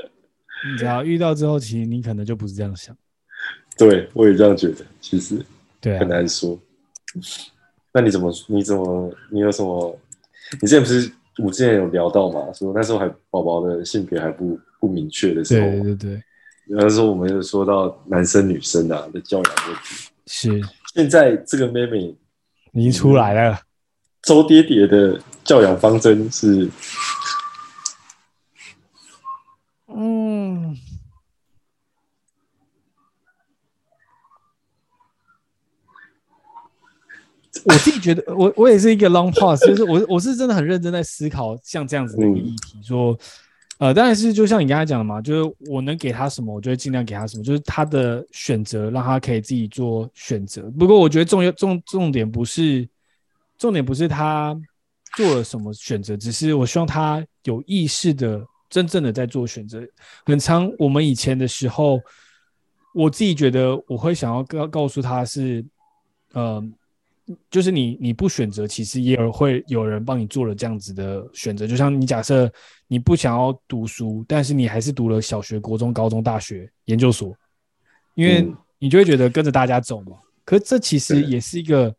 [0.70, 2.94] 你只要遇到之后，其实你可能就不是这样想。
[3.78, 4.84] 对，我也这样觉得。
[5.00, 5.42] 其实，
[5.80, 6.58] 对，很难说。
[7.92, 8.30] 那你怎么？
[8.48, 9.10] 你怎么？
[9.30, 9.98] 你有什么？
[10.60, 12.52] 你之前不是我之前有聊到嘛？
[12.52, 16.22] 说那时候还宝宝的性别还不不明确的时候，对对对。
[16.68, 20.10] 那时候我们有说到男生女生啊的教养问题。
[20.26, 20.60] 是。
[20.92, 22.14] 现在这个妹妹。
[22.76, 23.58] 已经出来了。
[24.22, 26.68] 周爹爹的教养方针是，
[29.86, 30.76] 嗯，
[37.64, 43.16] 我自己觉得，我我也是一个 long pause，就是我我是真的很认真在思考像这样子的一个议题，说，
[43.78, 50.62] 呃，当然是就像你刚才讲的嘛，就是我能给他什么，我就会尽量给他什么，就是他的选择，让他可以自己做选择。
[50.78, 52.88] 不过我觉得重要重重点不是。
[53.58, 54.54] 重点不是他
[55.16, 59.82] 做了什么选择，只是我希望他有意识的、真正的在做选择。
[60.26, 61.98] 很常我们以前的时候，
[62.92, 65.64] 我自己觉得我会想要告告诉他是，
[66.34, 66.62] 呃，
[67.50, 71.66] 就是你你不选择，其实也会有人帮你做了这样子的选择。
[71.66, 72.52] 就像你假设
[72.88, 77.36] 你不想要读书，但是你还是读了小学、国中、高中、大学、研究所，
[78.14, 78.46] 因为
[78.78, 80.18] 你就会觉得跟着大家走嘛。
[80.44, 81.92] 可这其实也是一个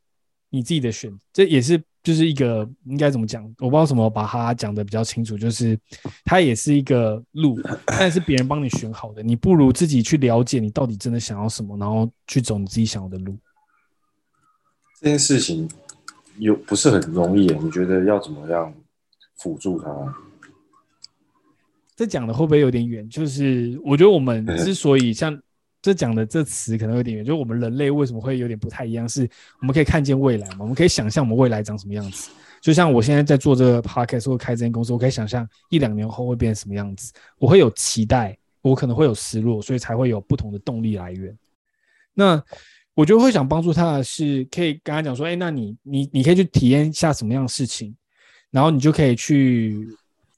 [0.50, 3.44] 你自己的选，这也是就是一个应该怎么讲？
[3.58, 5.78] 我不知道怎么把它讲得比较清楚，就是
[6.24, 13.38] 它也是一个路，但是别人帮你选好的，你不如自己去了解你到底真的想要什么，然后去走你自己想要的路。
[15.02, 15.70] 这件事情
[16.38, 18.74] 有不是很容易，你觉得要怎么样
[19.36, 19.90] 辅助他？
[21.98, 23.10] 这讲的会不会有点远？
[23.10, 25.38] 就是我觉得我们之所以像。
[25.80, 29.08] 这讲的这词可能有点远，就是我们人类为什么会有点不太一样？
[29.08, 29.30] 是
[29.62, 30.58] 我们可以看见未来嘛？
[30.62, 32.32] 我们可以想象我们未来长什么样子。
[32.60, 37.14] 就像我现在在做这个 podcast 或开这间公司，我可以想象一两年后会变成什么样子。
[37.38, 41.34] 我会有期待，我可能会有失落，所以才会有不同的动力来源。
[42.14, 42.44] 那
[42.96, 47.96] 我觉得会想帮助他的是，可以跟他讲说：“哎，那你你你可以去体验一下什么样的事情，
[48.50, 49.88] 然后你就可以去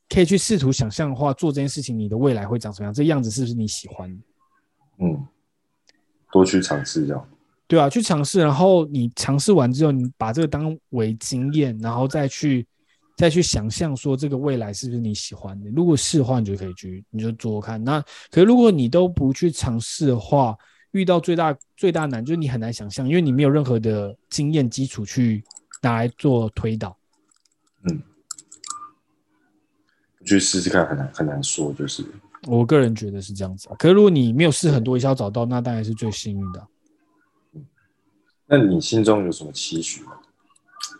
[0.10, 2.94] 可以去试图想象的话，做这件事情，你的未来会长什么样？
[2.94, 4.10] 这样子是不是你喜欢？”
[5.00, 5.28] 嗯。
[6.32, 7.28] 多去尝试，这样
[7.68, 12.68] 对啊，去尝试，然后你尝试完之后，你把这个当为经验，然后再去
[13.18, 15.70] 再去想象说这个未来是不是你喜欢的。
[15.72, 17.84] 如果是的话，你就可以去，你就做看。
[17.84, 18.00] 那
[18.30, 20.56] 可是如果你都不去尝试的话，
[20.92, 25.44] 遇到最大最大难就是你很难想象，因为你没有任何的经验基础去
[25.82, 26.96] 拿来做推导。
[27.90, 28.02] 嗯，
[30.30, 32.06] 去试试看，很难很难说，就是。
[32.48, 36.68] 我个人觉得是这样子啊，可是如果你没有试很多一下找到，那当然是最幸运的。
[37.54, 37.66] 嗯，
[38.46, 40.14] 那你心中有什么期许吗？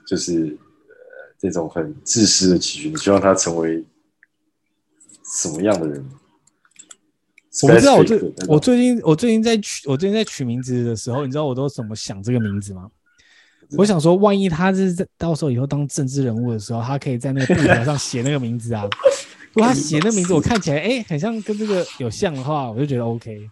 [0.06, 0.58] 就是
[0.88, 3.86] 呃这种很自私的期许，你希望他成为
[5.24, 6.06] 什么样的人？
[7.64, 12.92] 我不知道，我最我最近我最近在取我最近在取名字的时候，你知道我都怎么想这个名字吗？
[13.78, 18.88] 我想说，万一他是在到时候以后当政治人物的时候，他可以在那个布条上写那个名字啊。
[19.54, 23.50] 如果他写那名字，我看起来哎、欸，很像跟这个有像的话，我就觉得 OK。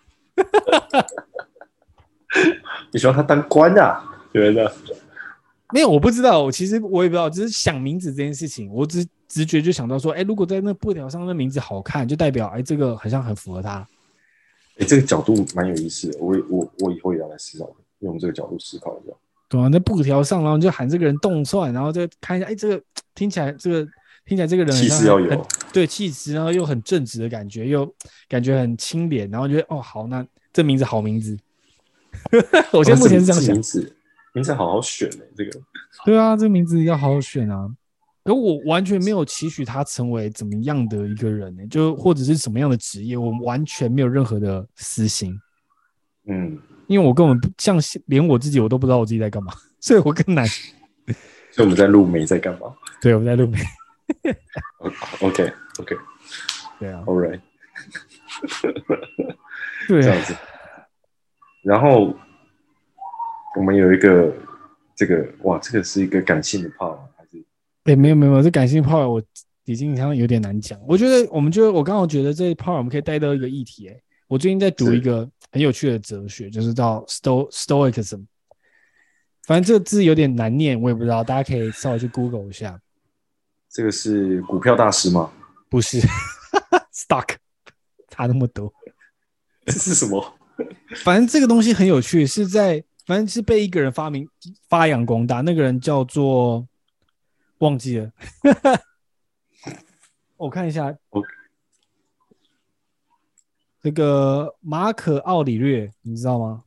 [2.92, 4.04] 你希望他当官啊？
[4.32, 4.72] 觉得
[5.74, 13.80] 没有，我不知道，我其实我也不知道，只是想名字这件事情，我只直觉就想到说，哎、欸，如果在那布条上那名字好看，就代表哎、欸，这个好像很符合他。
[14.76, 19.14] 哎、欸，这个角度蛮有意思的，我我我以后也要来思考，用这个角度思考一下。
[19.50, 22.84] 对啊，那布条上，然后就喊这个人动算，然后再看一下，哎、欸，这个
[23.14, 23.88] 听起来这个。
[24.28, 27.90] 听起来这个人气势要有，对气质，然后又很正直的感觉，又
[28.28, 31.38] 感觉很清廉，然后觉得哦好，那这名字好名字。
[32.74, 33.96] 我现在目前是这样想，名字
[34.34, 35.52] 名字好好选呢、欸，这个。
[36.04, 37.70] 对啊，这个名字要好好选啊。
[38.26, 45.40] 可我完全没有期许他成为怎么样的一个人呢、欸，就或者是什么样的职业，我完全没有任何的私心。
[46.26, 50.46] 嗯，因为我根本不像连我自己我都不知道我自己在干嘛， 所以我更难。
[51.52, 52.74] 所以我们在录没在干嘛？
[53.02, 53.58] 对，我们在录没。
[55.22, 55.96] OK OK，
[56.80, 57.42] 对啊，All right，
[59.88, 60.34] 对，这样子。
[61.64, 62.16] 然后
[63.58, 64.34] 我们有一个
[64.96, 67.38] 这个，哇，这个是一个感性的 part 还是？
[67.84, 69.22] 哎、欸，没有没有，这感性 part 我
[69.66, 70.80] 已经好像有点难讲。
[70.88, 73.90] 我觉得我们就我刚好觉得这一 part 我们可以带到一个议题。
[73.90, 78.26] 哎，我最近在读一个很有趣的哲学，是就是叫 Sto Stoicism。
[79.44, 82.80] 反正这个字有点难念，我也不知道，大家可以稍微去 Google 一下。
[83.70, 85.32] 这个是股票大师吗？
[85.70, 86.02] 不是
[86.94, 87.36] ，stock
[88.10, 88.74] 差那么多。
[89.66, 90.38] 这是什么？
[91.04, 94.28] 反正这个东西很有趣，是在反正是被一个人发明
[94.68, 96.68] 发扬光大，那个人叫做
[97.60, 98.12] 忘记了。
[100.36, 100.94] 我看一下.
[103.82, 106.64] 这个马可奥里略，你知道吗？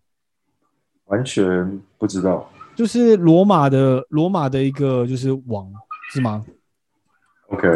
[1.06, 2.50] 完全不知道。
[2.76, 5.70] 就是罗马的罗马的一个就是王，
[6.12, 6.46] 是吗
[7.48, 7.68] ？OK，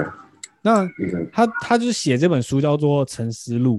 [0.62, 0.88] 那
[1.30, 3.78] 他他就是写这本书叫做《沉思录》，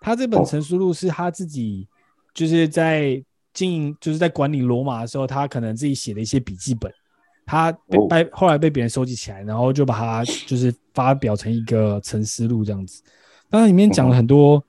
[0.00, 1.88] 他这本《沉思录》是他自己
[2.32, 3.20] 就是在
[3.52, 6.92] 经营，就是在管理罗马的时候，他可能自己写的一些笔记本，
[7.44, 13.02] 他被被后来被别人收集起来，然后就把它就是发表成一个《沉思录》这样子。
[13.50, 14.62] 当然里面讲了很多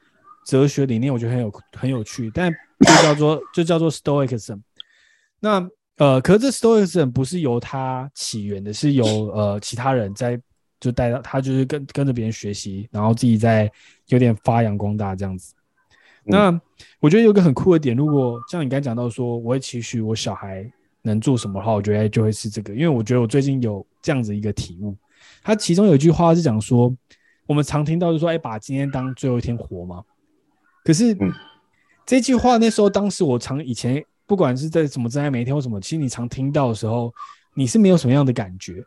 [0.46, 4.62] 哲学理念，我觉得很有很有趣，但就叫做就叫做 Stoicism。
[5.40, 10.40] 那呃，可是这 Stoicism 不是由他起源的，是由呃其他人在。
[10.80, 13.72] 就带到他，就是跟跟着别人学习，然后自己在
[14.08, 15.54] 有点发扬光大这样子。
[16.26, 16.60] 那
[17.00, 20.70] 我觉得有个很酷的点，如果像你刚才讲到说，我会期许我小孩
[21.02, 24.94] 能做什么的话，我觉得就会是这个，因为我觉得我最近有这样子一个体悟。
[25.42, 26.94] 他其中有一句话是讲说，
[27.46, 30.04] 我们常听到就是说，哎，把今天当最后一天活嘛。
[30.84, 31.18] 可是
[32.06, 37.14] 这句话那时候，当时我常以前不管是在什么真爱每一天或什么，其实你常听到的时候，
[37.56, 38.84] 你是没有什么样的感觉。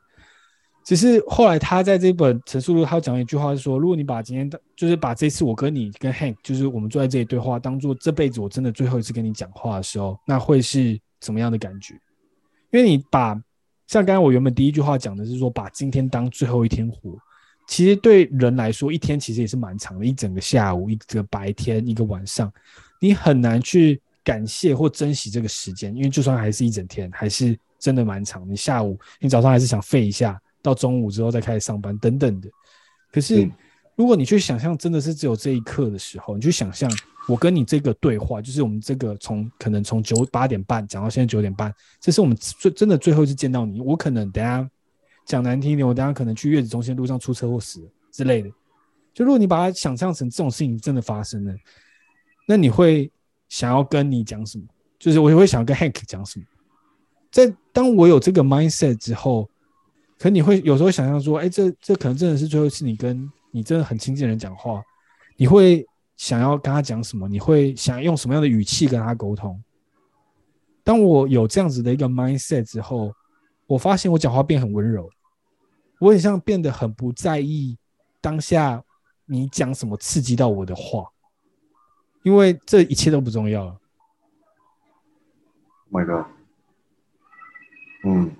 [0.84, 11.94] 只是后来他在这本陈述录，他讲了一句话是说，如果你把今天的，就是把这次我跟你跟 Hank，就是我们坐在这里对话，当做这辈子我真的最后一次跟你讲话的时候，那会是什么样的感觉？
[12.70, 13.34] 因为你把
[13.88, 17.18] 像刚刚我原本第一句话讲的是说，把今天当最后一天活，
[17.66, 22.52] 其实对人来说，一天其实也是蛮长的，一整个下午，一个白天，一个晚上，
[23.00, 28.48] 你很难去感谢或珍惜这个时间，因为就算还是一整天，还是真的蛮长。
[28.48, 30.40] 你下午，你早上还是想废一下。
[30.62, 32.48] 到中午之后再开始上班等等的，
[33.12, 33.48] 可是
[33.94, 36.90] 如果你去想象真的是只有这一刻的时候，你去想象
[37.28, 43.80] 我跟你这个对话，就是我们这个从可能从九八点半讲到现在九点半，这是我们最真的最后一次见到你。
[43.80, 44.68] 我可能等下
[45.27, 48.49] 讲难听一点，我等下可能去月子中心路上出车祸死之类的。
[49.12, 51.55] 就如果你把它想象成这种事情真的发生了，
[52.49, 53.11] 那你会
[53.51, 54.64] 想要跟你讲什么？
[54.99, 56.47] 就是我也会想跟 Hank 讲什么？
[57.31, 59.47] 在当我有这个 mindset 之后。
[60.18, 64.83] 可你会有时候想象说，哎，这这可能真的是最后一次你跟你真的很亲近的人讲话，
[65.37, 65.85] 你会
[66.16, 67.29] 想要跟他讲什么？
[67.29, 69.62] 你会想用什么样的语气跟他沟通？
[70.83, 73.12] 当我有这样子的一个 mindset 之后，
[73.66, 75.07] 我发现我讲话变很温柔，
[75.99, 77.76] 我很像变得很不在意
[78.20, 78.82] 当下
[79.26, 81.11] 你讲什么刺激到我的话，
[82.22, 83.80] 因为这一切都不重要了。
[85.90, 86.26] Oh my God，
[88.05, 88.30] 嗯。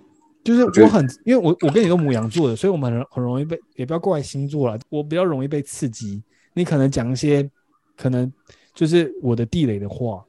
[0.45, 6.23] 就是我很，因为我我跟你都母羊座的，所以我们很很容易被，也不要怪星座了，我比较容易被刺激。
[6.53, 7.51] 你可能讲一些
[7.97, 8.33] 可能
[8.73, 10.25] 就是我的地雷的话，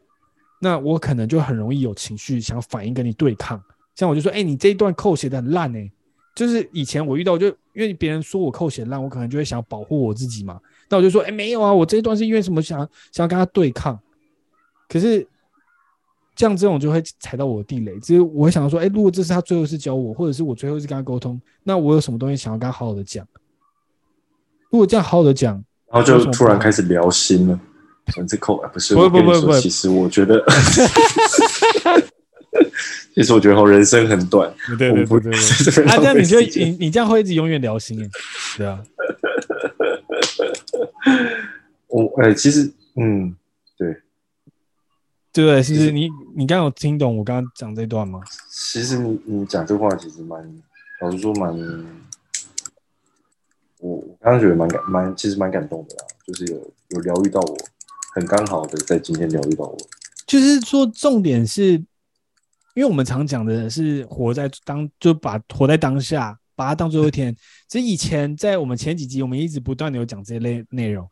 [0.60, 3.64] 那我可能就很容易有情绪，想反应跟你对抗。
[3.94, 5.92] 像我就说，哎、欸，你这一段扣写的很烂哎、欸，
[6.38, 10.60] 就是以前我遇到就因为别人说我扣写烂，我可能就会想要保护我自己嘛。
[10.88, 12.78] 那我就说，哎、欸，没有啊，我这一段是因为什么想
[13.12, 14.00] 想要跟他对抗，
[14.88, 15.28] 可是。
[16.40, 23.28] 这样这种就会踩到我的地雷，只是我会想到说，哎，如果这是他最后一次教我，或者是我最后一次跟他沟通，那我有什么东西想要跟他好好的讲？
[24.70, 25.56] 如果这样好好的讲，
[25.92, 27.60] 然后就突然开始聊心了。
[28.28, 30.36] 这扣不是，不不不不，其实我觉得，
[33.16, 34.54] 其实我觉得我人生很短。
[34.78, 35.34] 对对对对，
[35.86, 38.10] 啊，这样你就你你这样会一直永远聊心哎，
[38.58, 38.84] 对啊。
[41.88, 43.36] 我哎，其实嗯。
[43.78, 43.96] 对
[45.32, 48.20] 对，其实你你刚刚有听懂我刚刚讲这段吗？
[48.50, 50.64] 其实你你讲这话其实蛮，
[51.00, 51.56] 老实说蛮，
[53.78, 57.56] 我我刚刚觉得蛮感蛮，其实蛮感动的啦，就是有有疗愈到我，
[58.16, 59.78] 很刚好的在今天疗愈到我。
[60.26, 61.80] 就是说，重点是，
[62.78, 67.36] 因为我们常讲的是活在当，就把活在当下，把它当最后一天。
[67.68, 71.10] 其实以前在我们前几集，我们一直不断的有讲这类内容。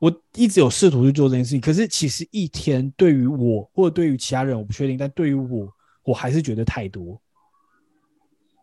[0.00, 5.70] 我一直有试图去做这件事情，可是其实一天对于我或者对于其他人我不确定，但对于我，
[6.02, 7.20] 我还是觉得太多。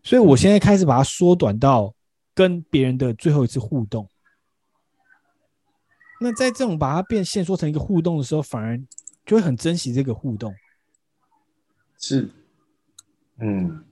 [0.01, 1.93] 所以我现在开始把它缩短到
[2.33, 4.09] 跟别人的最后一次互动。
[6.19, 8.75] 那在这种把它变现说成一个互动的时候，反而
[9.23, 10.51] 就会很珍惜这个互动。
[12.01, 12.29] 是，
[13.41, 13.83] 嗯，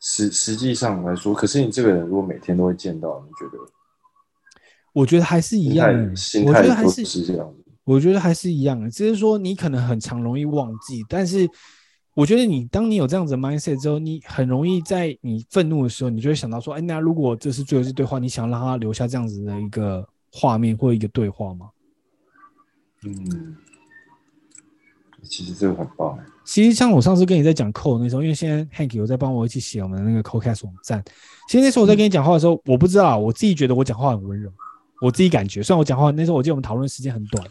[0.00, 3.62] 实实际上来说，可是你这个人如果每天都会见到，你觉得？
[4.92, 6.10] 我觉得还是一样的，
[6.46, 7.54] 我觉得还是这样。
[7.84, 11.48] 我觉得还是一样的，只是说你可能很常容易忘记，但是
[12.14, 21.70] 我觉得你当你有这样子的 mindset 之后，你很容易在你愤怒的时候，你就会想到说，哎，那如果这是最后一次对话，你想让他留下这样子的一个画面或一个对话吗？
[23.04, 23.56] 嗯，
[25.22, 26.18] 其实这个很棒。
[26.46, 31.02] 其实像我上次跟你在讲 code 那时候，因为现在 Hank 有在帮我一起写我们的那个 Codecast 网站，
[31.48, 34.50] 其实那时候我在跟你讲话的时候，我不知道，我自己觉得我讲话很温柔。
[35.02, 37.46] 我自己感觉，虽然我讲话那时候，我记得我们讨论时间很短，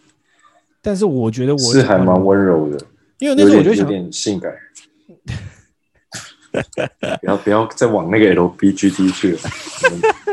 [0.81, 2.85] 但是我觉得我是还蛮温柔的，
[3.19, 4.51] 因为那时候我就想 有点性感，
[7.19, 9.39] 不要不要再往那个 LBGT 去了。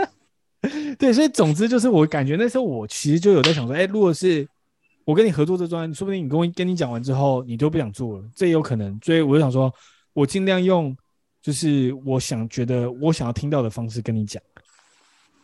[0.98, 4.46] 对，所以总之就是我感觉那时候我其实就有在想说，哎、欸，如果是
[5.04, 8.98] 我跟你合作这专，说不定你跟我跟你讲完之后，你都不想做了，这也有可能。
[9.02, 9.72] 所以我就想说，
[10.12, 10.96] 我尽量用
[11.40, 14.42] 就是我想觉得我想要听到的方式跟你讲，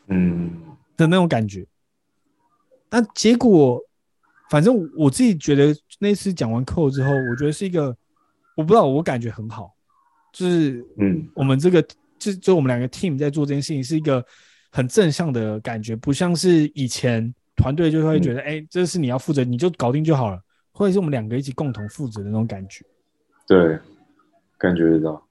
[0.09, 0.51] 嗯。
[0.97, 1.65] 的那种感觉，
[2.89, 3.81] 但结果，
[4.51, 7.97] 反正我自己觉得那次讲完课之后，我觉得是一个，
[8.57, 9.73] 我不知道，我感觉很好，
[10.33, 11.81] 就是，嗯，我们这个
[12.19, 14.27] 就就我们两个 team 在做这件事情，是一个
[14.73, 20.41] 很正向的感觉，不像是以前团队就会觉得，哎、嗯欸，这是你要负责，你就搞定就好了，
[20.73, 22.85] 或者是我们两个一起共同负责的那种感觉，
[23.47, 23.79] 对，
[24.57, 25.23] 感觉得到，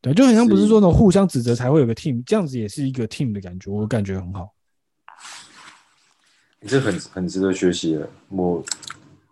[0.00, 4.54] 对，就好像不是说那种互相指责才会有个 team，这样子也是一个 team 的感觉，我感觉很好。
[6.60, 8.64] 你这很很值得学习的，我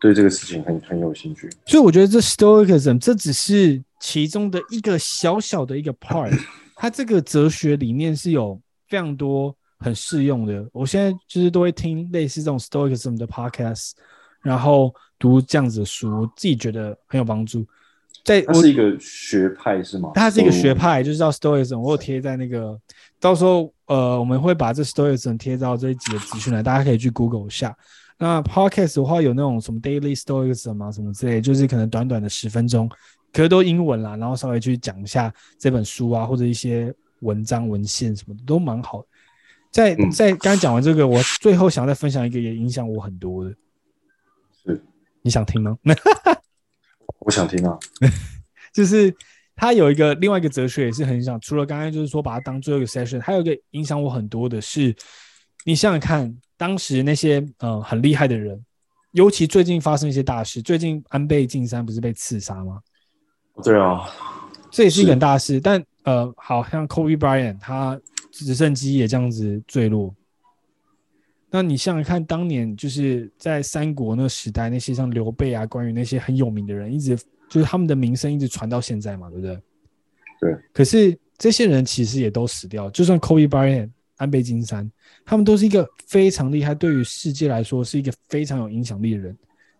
[0.00, 1.48] 对这个事情很很有兴趣。
[1.64, 6.36] 所以我觉得这 Stoicism 这只是其中的一个小小的一个 part，
[6.74, 10.64] 它这个哲学理念是有非常多很适用的。
[10.72, 13.92] 我现在就是都会听类似这种 Stoicism 的 podcast，
[14.42, 17.66] 然后读这样子的书，我自己觉得很有帮助。
[18.22, 20.10] 在它是一个学派是吗？
[20.14, 21.78] 它是一个学派，就是叫 Stoicism。
[21.78, 22.78] 我有贴在那个，
[23.18, 27.74] 到时候呃，我们会把这 Stoicism 贴到这一集的资讯来，大家可以去 Google 一下。
[28.18, 32.86] 那 podcast 的话，有那种什么 Daily Stoicism 啊，什么之类，就是可能短短的十分钟。
[33.32, 39.02] 可是都英文啦，然后稍微去讲一下这本书啊，或者一些文章文献什么的，都蛮好。
[39.70, 43.54] 在在刚才讲完这个，我最后想再分享一个也影响我很多的，
[44.64, 44.84] 是，
[45.22, 45.76] 你想听吗？
[47.20, 47.78] 我想听啊，
[48.72, 49.14] 就是
[49.54, 54.94] 他有一个另外一个哲学也是很想，除了刚刚就是说把它当最后一个 session，还有一个影响我很多的是，
[55.64, 58.64] 你想想看，当时那些呃很厉害的人，
[59.12, 62.80] 尤其最近发生一些大事，最近安倍晋三不是被刺杀吗？
[63.62, 64.08] 对啊，
[64.70, 68.00] 这也是一个很大事，但呃，好像 Kobe Bryant 他
[68.44, 70.14] 直升机也这样子坠落。
[71.50, 77.16] 那你想想看，当年就是在三国那个时代，那些像刘备啊、关羽那些很有名的人，一直
[77.48, 79.60] 就是他们的名声一直传到现在嘛，对不对？
[80.40, 80.56] 对。
[80.72, 84.90] 可是这些人其实也都死掉，就算 Kobe Bryant 安倍晋三，
[85.24, 89.36] 他们都是一个非常厉害，对于世界来说是一个非常有影响力的人，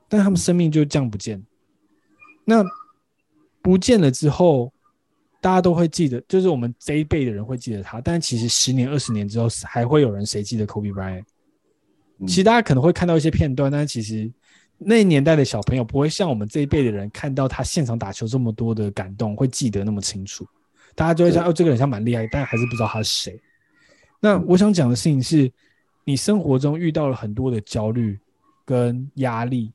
[0.09, 1.43] 但他们生命就这样不见。
[2.45, 2.65] 那。
[3.63, 4.73] 不见了之后，
[5.41, 8.01] 大家都会记得，就是我们这一辈的人会记得他。
[8.01, 11.24] 但其实十年、二十年之后，还会有人谁记得 Kobe Bryant？
[12.26, 14.30] 其实大家可能会看到一些片段，但是其实
[14.76, 20.47] 那年代的小朋友不会像我们这一辈的人看到他现场打球这么多的感动，会记得那么清楚。
[20.95, 23.41] 大家就会想，哦，这个人像蛮厉害，但还是不知道他是谁。
[24.20, 25.51] 那我想讲的事情是，
[26.05, 28.18] 你生活中遇到了很多的焦虑
[28.66, 29.72] 跟压力，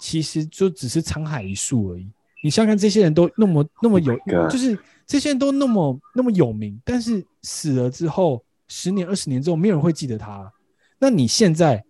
[0.00, 2.10] 其实就只是沧海一粟而已。
[2.46, 10.48] 你想想看，这些人都那么那么有，oh、就是这些人都那么那么有名，但是死了之后，十年、二十年之后，没有人会记得他。
[10.96, 11.84] 那你现在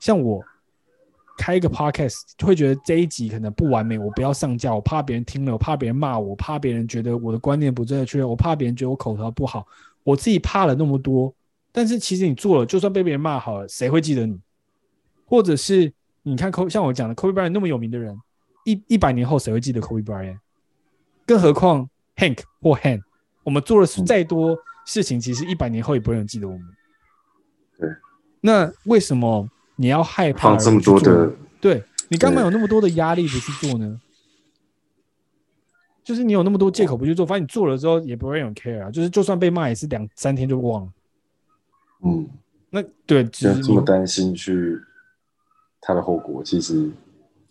[0.00, 0.42] 像我
[1.38, 9.64] 开一个 podcast，就会觉得这一集可能不完美，我不要上架，我怕别人听了，我怕别人骂我，我怕别人觉得我的观念不正确，我怕别人觉得我口条不好，
[10.02, 11.32] 我自己怕了那么多。
[11.70, 14.36] 但是其实你做了，就算被别人骂好了，谁会记得你？
[15.24, 15.92] 或者是
[16.24, 18.18] 你看，像我讲的，Kobe Bryant 那么有名的人。
[18.64, 20.38] 一一百年后谁会记得 Kobe Bryant？
[21.26, 23.00] 更何况 Hank 或 Han，
[23.42, 26.62] 我们做了再多事情，其实一百年后也不会有人记得我们。
[27.78, 27.88] 对，
[28.40, 31.32] 那为什么你要害怕放这么多的？
[31.60, 34.00] 对，你干嘛有那么多的压力不去做呢？
[36.02, 38.90] 就是你有那么多借口不去做，反正你做了之后也不会有人 care 啊。
[38.90, 40.92] 就是就算被骂也是两三天就忘了。
[42.02, 42.28] 嗯，
[42.68, 44.78] 那对，只是这么担心去
[45.80, 46.90] 他的后果，其实。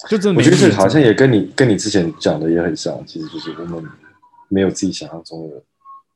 [0.10, 3.82] 就这，我觉得这好像也跟你跟你之前讲的也很像，其实就是我们
[4.50, 5.64] 没有自己想象中的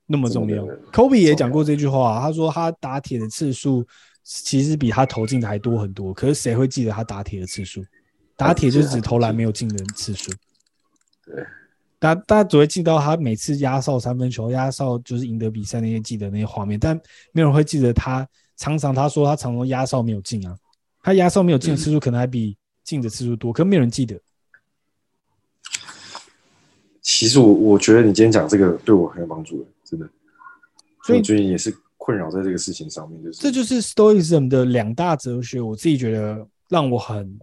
[0.05, 0.61] 那么重要。
[0.91, 3.85] Kobe 也讲过这句话，他说他打铁的次数
[4.23, 6.13] 其实比他投进的还多很多。
[6.13, 7.81] 可是谁会记得他打铁的次数？
[8.35, 10.31] 打铁就是指投篮没有进的次数。
[11.25, 11.43] 对，
[11.97, 16.99] 大家大家只会记到他每次压哨三分球，压哨就是赢得比赛那些记得那些画面，但
[17.31, 18.27] 没有人会记得他
[18.57, 20.53] 常常他说他常常压哨没有进啊，
[21.01, 22.57] 他压哨没有进的次数可能还比。
[22.87, 24.17] 进的次数多，可没有人记得。
[27.01, 30.09] 其实我我觉得你今天讲这个对我很有帮助，真的。
[31.03, 37.37] 所以最近也是困扰在这个事情上面，就是这就是 Stoicism 的两大哲学，我自己觉得让我很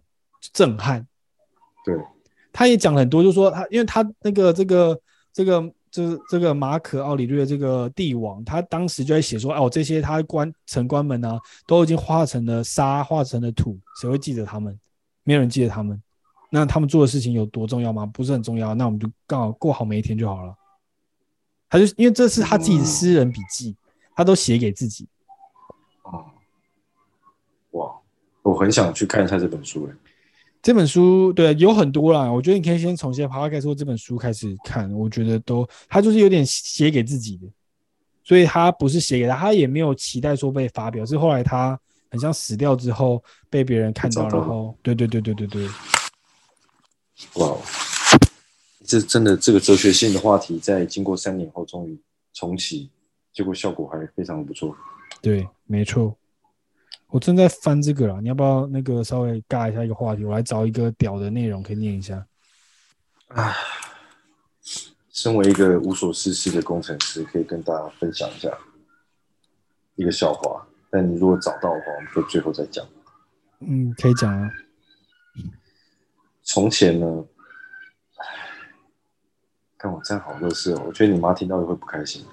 [0.52, 1.06] 震撼。
[1.84, 1.94] 对，
[2.50, 4.98] 他也讲了很多，就是说他，因为他那个这个
[5.30, 14.78] 这个就是这个马可奥里略的这个帝王，他当时就在写说，哦，这些他官城官们呢、啊，都已经化成了沙，化成了土，谁会记得他们？
[15.24, 16.00] 没有人记得他们，
[16.50, 18.04] 那他们做的事情有多重要吗？
[18.06, 20.54] 不是很重要，那我们就刚好过好每一天就好了。
[21.68, 23.74] 他就因为这是他自己的私人笔记，
[24.14, 25.08] 他都写给自己。
[26.02, 26.26] 哦，
[27.72, 27.96] 哇，
[28.42, 29.94] 我很想去看一下这本书诶。
[30.62, 37.48] 这本书对有很多啦，我觉得你可以先从先 Podcast 说这本书开始看，我觉得都他就是有点写给自己的，
[38.22, 41.80] 所以他不是写给他，他也没有期待说被发表，是后来他。
[42.14, 45.68] 很像死掉之后被别人看到，然后对对对对对对，
[47.34, 47.56] 哇，
[48.86, 52.00] 这真的这个哲学性的话题，在经过三年后终于
[52.32, 52.88] 重启，
[53.32, 54.76] 结果效果还非常不错。
[55.20, 56.16] 对，没错，
[57.08, 60.24] 我正在翻这个啦，你要不要那个稍微尬一下一个话题？
[60.24, 62.24] 我来找一个屌的内容可以念一下。
[63.26, 63.56] 啊，
[65.10, 68.56] 身为一个无所事事的工程师，可以跟大家分享一下
[69.96, 70.64] 一个笑话。
[70.94, 72.86] 但你如果找到的话，我们就最后再讲。
[73.58, 74.48] 嗯，可以讲啊。
[76.44, 77.24] 从前呢，
[78.16, 78.24] 唉，
[79.76, 82.24] 看我这样好乐事哦，我觉得你妈听到也会不开心。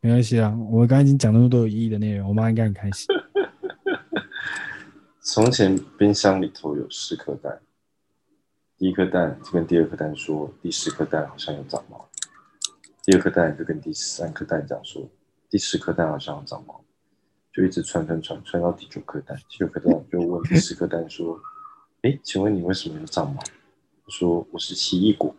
[0.00, 3.06] 没关系啊，我刚才已经讲那么多有意义的内容，我妈应该很开心。
[5.22, 7.60] 从前冰箱里头有四颗蛋，
[8.76, 12.08] 第一颗蛋就跟第二颗蛋说，第十颗蛋好像有长毛。
[13.04, 15.08] 第二颗蛋就跟第三颗蛋讲说，
[15.48, 16.84] 第十颗蛋好像有长毛，
[17.58, 21.36] 就一直传传传传到第九颗蛋，第九颗蛋就问第十颗蛋说
[22.02, 23.42] ：“哎，请问你为什么有长毛？”
[24.06, 25.34] 我说：“我是奇异果。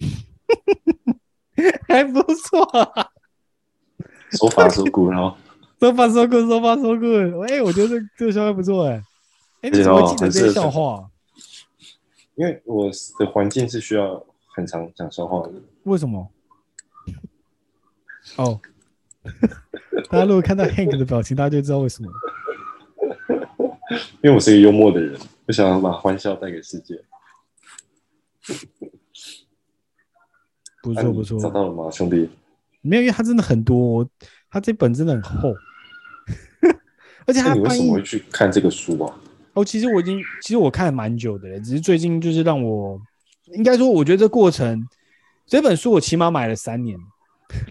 [1.88, 3.08] ”还不错啊，
[4.32, 5.34] 说法说古哦。
[5.80, 7.46] 说法说过，说法说过。
[7.46, 9.02] 哎，我觉得这这个笑话不错哎。
[9.62, 11.10] 哎，你怎么会记得这些笑话？
[12.34, 14.22] 因为我的环境是需要
[14.54, 15.54] 很常讲笑话的。
[15.84, 16.30] 为什么？
[18.36, 18.60] 哦，
[20.10, 22.10] 大家如果看到 Hank 的表情，大家就知道为什么。
[24.22, 27.00] 因为我是一个幽默的人，我想要把欢笑带给世界。
[30.82, 32.28] 不错不错，找到了吗，兄弟？
[32.80, 34.08] 没有，因为他真的很多，
[34.50, 35.54] 他这本真的很厚。
[37.26, 39.16] 而且他你为什么会去看这个书啊？
[39.54, 43.00] 哦，其实我已经，其实我看了蛮久的了，只是最近就是让我，
[43.54, 44.86] 应该说，我觉得这过程，
[45.46, 46.98] 这本书我起码买了三年，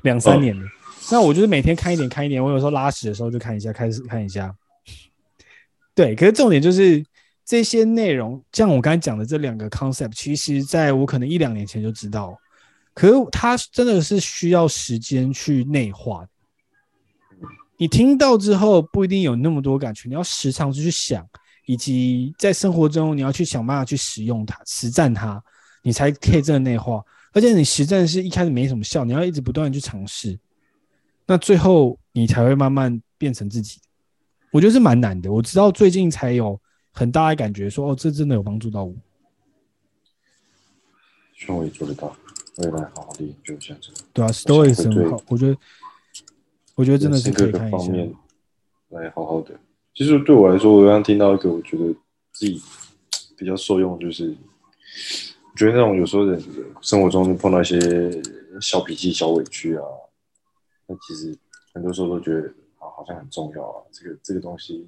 [0.03, 0.65] 两三年了。
[0.65, 0.69] 哦、
[1.11, 2.43] 那我就是每天看一点，看一点。
[2.43, 4.53] 我有时候拉屎的时候就看一下，开始看一下。
[5.93, 7.05] 对，可是重点就是
[7.45, 12.35] 这些内容，像我刚才讲的这两个 concept，其实在我可能一两年前就知道，
[12.93, 16.25] 可是它真的是需要时间去内化。
[17.77, 21.27] 你听到之后不一定有那么多感觉，你要时常去想，
[21.65, 25.43] 以及在生活中你要去想办法去使用它、实战它，
[25.81, 27.03] 你才可以真的内化。
[27.33, 30.39] 而且你实战是一开始没什么效，你要一直不断的去尝试，
[31.25, 33.79] 那最后你才会慢慢变成自己。
[34.51, 35.31] 我觉得是蛮难的。
[35.31, 36.59] 我直到最近才有
[36.91, 38.93] 很大的感觉说，说哦，这真的有帮助到我。
[41.35, 42.15] 希望我也做得到，
[42.57, 43.97] 未来好好的研究一下这个。
[44.13, 45.57] 对啊，Stoics 很好，我觉得。
[46.75, 47.77] 我觉得真的是可以看一下。
[47.77, 48.11] 方面
[48.89, 49.53] 来好好的。
[49.93, 51.93] 其实对我来说，我刚刚听到一个，我觉得
[52.31, 52.59] 自己
[53.37, 54.35] 比较受用，就是
[55.51, 56.43] 我觉得那种有时候人
[56.81, 57.79] 生活中就碰到一些
[58.59, 59.83] 小脾气、小委屈啊，
[60.87, 61.37] 那其实
[61.73, 62.47] 很多时候都觉得
[62.79, 63.83] 啊，好像很重要啊。
[63.91, 64.87] 这个这个东西，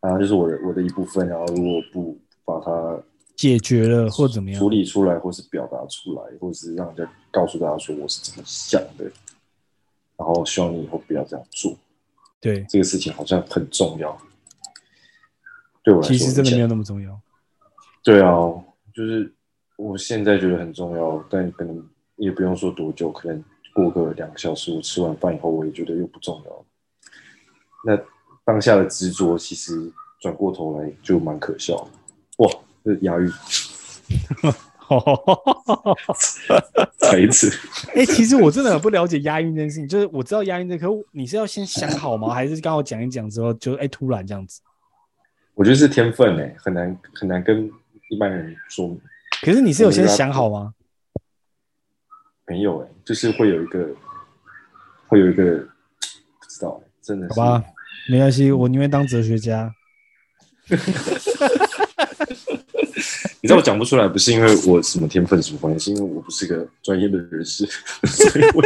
[0.00, 1.26] 啊，就是我的我的一部分。
[1.28, 3.02] 然后如果不把它
[3.36, 9.04] 解决了，或怎么样处理出来，或是表达出来，或是让人家告诉大家说我是怎么想的。
[10.16, 11.76] 然后希望你以后不要这样做。
[12.40, 14.16] 对，这个事情好像很重要。
[15.82, 17.20] 对我来说，其实真的没有那么重要。
[18.02, 18.30] 对啊，
[18.94, 19.34] 就是
[19.76, 21.84] 我现在觉得很重要，但可能
[22.16, 23.42] 也不用说多久，可能
[23.74, 26.64] 过个两个小时，我吃完饭以后，我也觉得又不重要。
[27.84, 28.02] 那
[28.46, 31.90] 当下的执着，其实转过头来就蛮可笑的。
[32.38, 32.50] 哇，
[32.82, 33.28] 这押韵。
[34.86, 36.92] 哈哈哈哈哈！
[36.98, 37.50] 再一次，
[37.94, 39.88] 哎，其实我真的很不了解押韵这件事情。
[39.88, 42.32] 就是我知道押韵这，可你是要先想好吗？
[42.32, 44.60] 还是刚好讲一讲之后就哎突然这样子？
[45.54, 47.70] 我觉得是天分哎，很难很难跟
[48.10, 48.94] 一般人说。
[49.42, 50.74] 可是你是有先想好吗？
[52.46, 53.88] 没有哎，就是会有一个，
[55.08, 57.40] 会有一个，不知道，真的是。
[57.40, 57.64] 好吧，
[58.10, 59.74] 没关系，我宁愿当哲学家。
[63.40, 67.66] 你知道我讲不出来，不是因为我什么天分什么关系，是因为我不是个专业的人士，
[68.06, 68.62] 所以我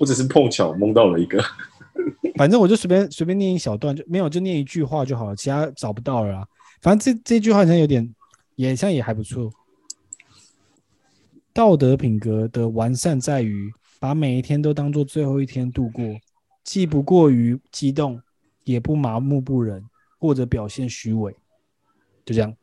[0.00, 1.42] 我只是碰巧蒙到了一个。
[2.36, 6.46] 反正我就随便随便念一小段，就没有就念一句话就好了，其他找不到了啊。
[6.82, 8.14] 反正这这句话好像有点，
[8.56, 9.50] 也像也还不错。
[11.56, 16.04] 道德品格的完善在于把每一天都当做最后一天度过，
[16.62, 18.20] 既不过于激动，
[18.64, 19.82] 也不麻木不仁，
[20.18, 21.34] 或者表现虚伪。
[22.26, 22.54] 就这样，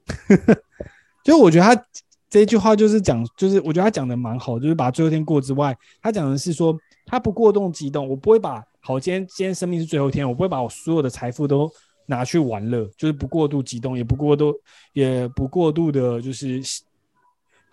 [1.26, 1.84] 就我觉得他
[2.30, 6.78] 这句话就是讲，就是我觉得他讲的蛮好，就是把最后一天过之外，他讲的是说
[7.08, 11.68] 他不过度激动，我不会把好，今天今天生命是最后一天，我不会把我所有的财富都
[12.06, 14.54] 拿去玩乐，就是不过度激动，也不过度，
[14.94, 16.62] 也不过度的，就是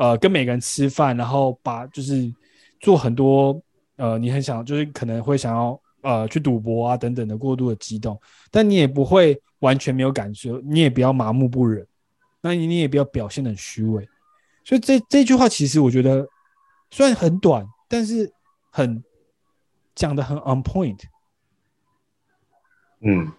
[0.00, 2.32] 呃跟每个人吃饭，然后把就是
[2.80, 3.60] 做很多
[3.96, 8.18] 呃你很想就是可能会想要呃去赌博啊等等的过度的激动，
[8.50, 9.40] 但你也不会。
[9.60, 11.86] 完全没有感觉，你也不要麻木不仁，
[12.40, 14.08] 那你你也不要表现得很虚伪。
[14.64, 16.26] 所以这这句话其实我觉得
[16.90, 18.32] 虽然很短，但是
[18.70, 19.04] 很
[19.94, 20.98] 讲得很 on point。
[23.00, 23.30] 嗯，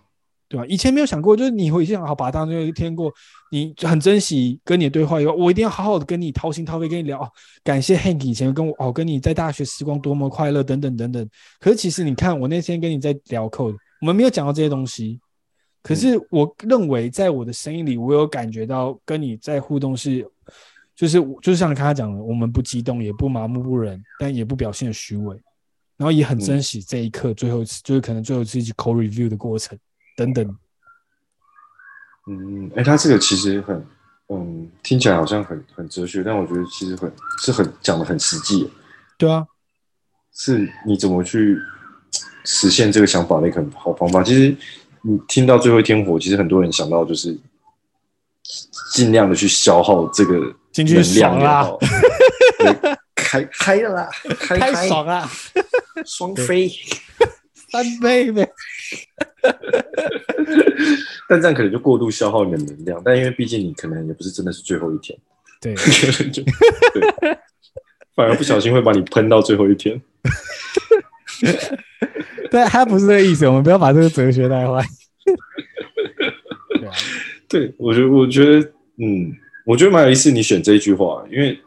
[0.52, 0.66] 对吧？
[0.68, 3.10] 以前没有想过，就是你会想好把它当做一天过，
[3.52, 7.22] 你就很珍惜跟你的对话以后，我一定要好好的跟你掏心掏肺跟你聊。
[7.22, 7.32] 哦，
[7.64, 11.26] 感谢 Hank 以前跟我哦，跟你在大学时光多么快乐等等等等。
[11.58, 15.22] 可是其实你看，我那天跟你在聊 code，我们没有讲到这些东西。
[15.82, 20.30] 可是我认为，在我的声音里，我有感觉到跟你在互动是，
[20.94, 25.36] 就是就是像刚才讲的，我们不激动，也不麻木不仁，但也不表现虚伪，
[25.96, 29.80] 然后也很珍惜这一刻，最后一次、嗯、就是可能最后一次一起 code review 的过程
[30.16, 30.58] 等等。
[32.28, 33.86] 嗯，哎，他这个其实很，
[34.30, 38.72] 嗯，听起来好像很很哲学，但我觉得其实很是很讲的很实际。
[39.18, 39.46] 对啊，
[40.34, 41.58] 是你怎么去
[42.46, 44.22] 实现这个想法的一个好方法。
[44.24, 44.56] 其实
[45.02, 47.36] 你听到最后一天火，其实很多人想到就是
[48.94, 51.68] 尽量的去消耗这个能量啊，
[53.16, 54.10] 开开了啦，
[54.40, 55.30] 开开爽啊，
[56.06, 56.72] 双飞
[57.72, 58.48] 三杯呗。
[61.28, 65.18] 但这样可能就过度消耗你的能量，但因为毕竟你可能也不是真的是最后一天，
[65.62, 65.74] 对，
[66.30, 66.54] 就对，
[68.16, 70.00] 反而不小心会把你喷到最后一天。
[72.52, 74.84] 但，他不是这个意思，我们不要把这个哲学带坏。
[76.78, 76.92] 对啊，
[77.48, 78.60] 对，我觉得，我觉得，
[78.98, 79.32] 嗯，
[79.66, 81.58] 我觉得蛮有意思，你选这一句话，因为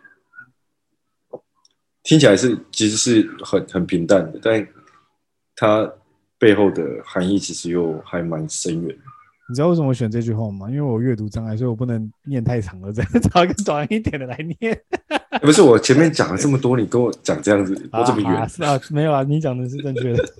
[2.02, 4.68] 听起来是其实是很很平淡的，但
[5.56, 5.90] 它
[6.38, 8.96] 背后的含义其实又还蛮深远。
[9.48, 10.70] 你知道为什么我选这句话吗？
[10.70, 14.82] 因为我阅读障碍，所以我不能念太长了， 再找一个短一点的来念。
[15.42, 18.30] 不是，我前面讲了这么多，你跟我讲这样子，我这么远。
[18.34, 20.24] 啊，是啊，没有啊，你讲的是正确的。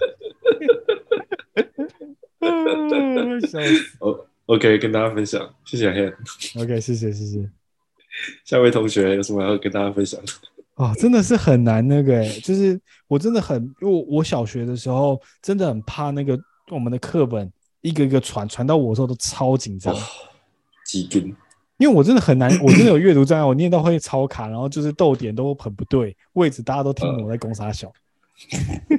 [4.00, 6.14] 哦，OK，跟大家分享，谢谢 Han。
[6.62, 7.50] OK，谢谢，谢谢。
[8.44, 10.32] 下位同学有什么要跟大家分享的？
[10.76, 16.38] 哦，真的是很难那个，就是我真的很，因为我小学的时候真的很怕那个
[16.70, 17.52] 我们的课本。
[17.80, 19.94] 一个一个传传到我的时候都超紧张，
[20.86, 21.36] 几斤？
[21.76, 27.92] 因为我真的很难，我真的有阅读障碍，我念到会超卡，然后就是逗点都很不对，位置大家都听不懂我在攻杀小，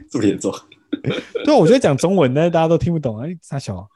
[0.08, 0.54] 这么严重？
[1.44, 3.90] 对，我觉得讲中文，但是大家都听不懂，哎，杀小。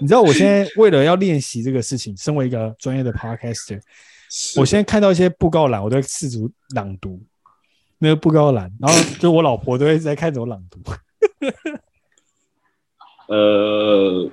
[0.00, 3.80] 你知道我现在为了要练习这个事情，身为一个专业的 podcaster，
[4.56, 7.20] 我现在看到一些布告栏，我都会试图朗读
[7.98, 10.80] 那个布告栏，然后就我老婆都会在看着我朗读。
[13.28, 14.30] 呃，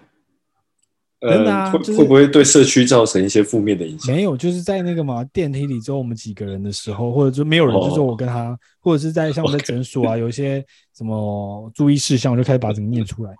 [1.20, 4.16] 真的啊，会、就是、会不会对社区造成一些负面的影响？
[4.16, 10.64] 没有，就是在那个嘛电梯里只有我们几个人的时候，或者就没有人，就是我跟他，哦、或者是在像我在诊所啊.有一些
[10.96, 13.36] 什么注意事项，我就开始把整个念出来。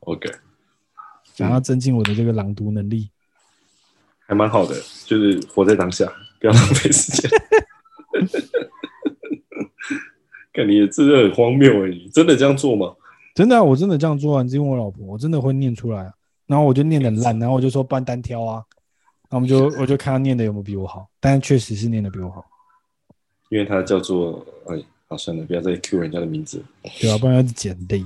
[0.00, 0.30] OK，
[1.34, 3.10] 想要增进我的这个朗读能力，
[4.26, 4.74] 还蛮好的，
[5.04, 6.04] 就是活在当下，
[6.40, 7.30] 不要浪费时间。
[10.52, 12.94] 看你真的很荒谬哎，你真的这样做吗？
[13.34, 16.12] 真的、啊，我真的这样做完，只因为我老婆，我真的会念出来、啊，
[16.46, 18.64] 然后我就念得很烂，然后我就说办单挑啊，
[19.28, 22.42] 然后我们就我就看他念的有没有比我好，但确实是念的比我好，
[23.50, 26.64] 因为他叫做哎，好算了，不要再 Q 人家的名字，
[26.98, 28.02] 对啊，不然要剪累，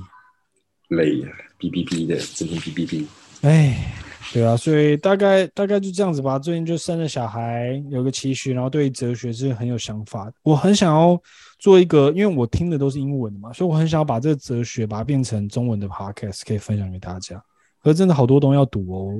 [0.89, 3.05] 累啊，哔哔哔的，整天哔哔哔，
[3.43, 3.93] 哎，
[4.33, 11.21] 对啊，所以大概大概就这样子吧，最近就生了小孩，有个期许，然后对哲学是很有想法，我很想要。
[11.59, 17.39] 做一个，因为我听的都是英文的嘛，所以我很想要把这个哲学把它变成中文的 podcast，可以分享给大家。
[17.83, 19.13] 可是真的好多东西要读哦，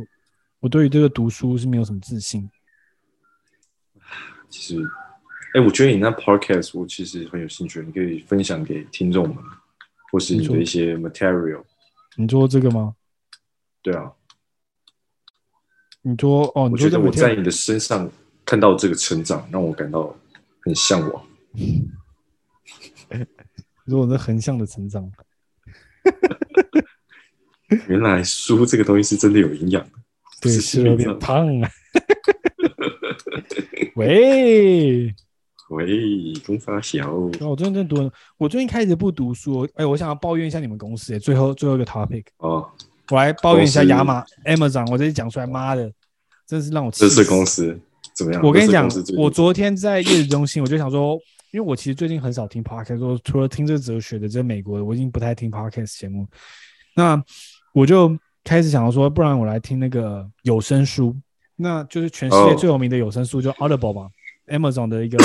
[0.60, 2.50] 我对于这个读书是没有什么自信。
[4.50, 4.84] 其实，
[5.54, 9.38] 哎，我觉得你那 podcast 我其实很有兴趣，你可以分享给听众们，
[10.12, 11.62] 或是你的一些 material。
[12.16, 12.96] 你做这个吗？
[13.84, 14.12] 对啊。
[16.04, 18.10] 你说哦，我觉得我在你的身上
[18.46, 20.16] 看到这个成长，让我感到
[20.62, 21.24] 很向往。
[23.86, 25.12] 如果是横向的成长，
[27.88, 29.90] 原来书这个东西是真的有营养的，
[30.42, 31.70] 对，是有点胖啊。
[33.96, 35.14] 喂
[35.70, 39.68] 喂，公发小，我最近在读，我最近开始不读书。
[39.76, 41.18] 哎，我想要抱怨一下你们公司。
[41.20, 42.70] 最后最后一个 topic 哦，
[43.12, 44.90] 我来抱怨一下亚马 Amazon。
[44.90, 45.92] 我这一讲出来，妈的，
[46.48, 47.16] 真是让我气死。
[47.16, 47.80] 这是公司
[48.16, 48.42] 怎么样？
[48.44, 51.20] 我跟你讲，我昨天在业绩中心，我就想说。
[51.54, 56.26] 因为我其实最近很少听 podcast，除了听这哲学的这美国的，我已经不太听 podcast 节目。
[56.96, 57.22] 那
[57.74, 61.14] 我就开始想要说，不然我来听那个有声书，
[61.58, 64.10] 那就是全世界最有名的有声书，就 Audible 嘛
[64.48, 65.18] ，Amazon 的一个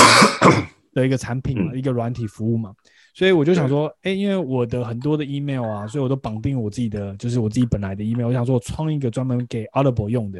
[0.93, 2.73] 的一个产品嘛，一个软体服务嘛。
[3.17, 8.27] 所以我就想说，哎，因为我的很多的 email 啊，所以我都绑定我自己的，就是我自己本来的 email。
[8.27, 10.39] 我想说我创一个专门给 Audible 用的，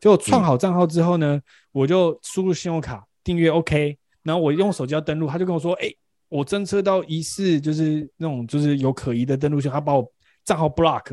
[0.00, 1.38] 结果创好账号之后呢，
[1.72, 3.98] 我就输入信用卡订阅 OK。
[4.22, 5.96] 然后我用手机要登录，他就跟我说：“哎、欸，
[6.30, 10.10] 我侦测到疑似就是那种就是有可疑的登录信，他把我
[10.42, 11.12] 账号 block。”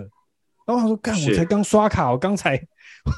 [0.65, 2.57] 然后他说：“干，我才刚刷卡，我刚才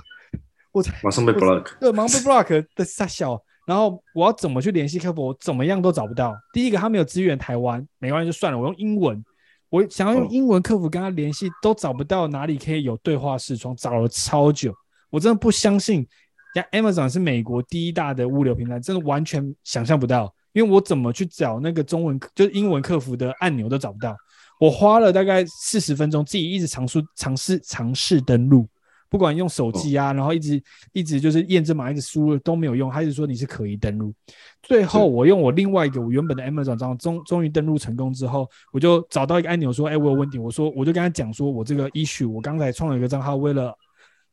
[0.74, 3.42] 我才马上被 block，对，马上被 block 的 傻笑。
[3.66, 5.28] 然后我要怎么去联系客服？
[5.28, 6.36] 我怎么样都找不到。
[6.54, 9.24] 第一个他没有支援台湾，没关系就算了，我用英文，
[9.70, 14.74] 我想要用英文客服跟他联系，都找不到哪里可以有对话视窗，找了超久，
[15.10, 16.08] 我真的不相信。”
[16.56, 24.16] 像 Amazon 是美国第一大的物流平台，真的完全想象不到，因为我怎么去找那个中文就是英文客服的按钮都找不到，
[24.58, 28.66] 我花了大概四十分钟，自己一直尝试尝试尝试登录。
[29.10, 30.62] 不管用手机啊，然后一直
[30.92, 34.14] 一直就是验证码，一直输入都没有用，还是说你是可疑登录。
[34.62, 43.74] 最后我用我另外一个我原本的 Amazon 账号，终终于登录成功之后，我就找到一个按钮说：“哎，我有问题。”我说我就跟他讲说：“我这个 issue，我刚才创了一个账号，为了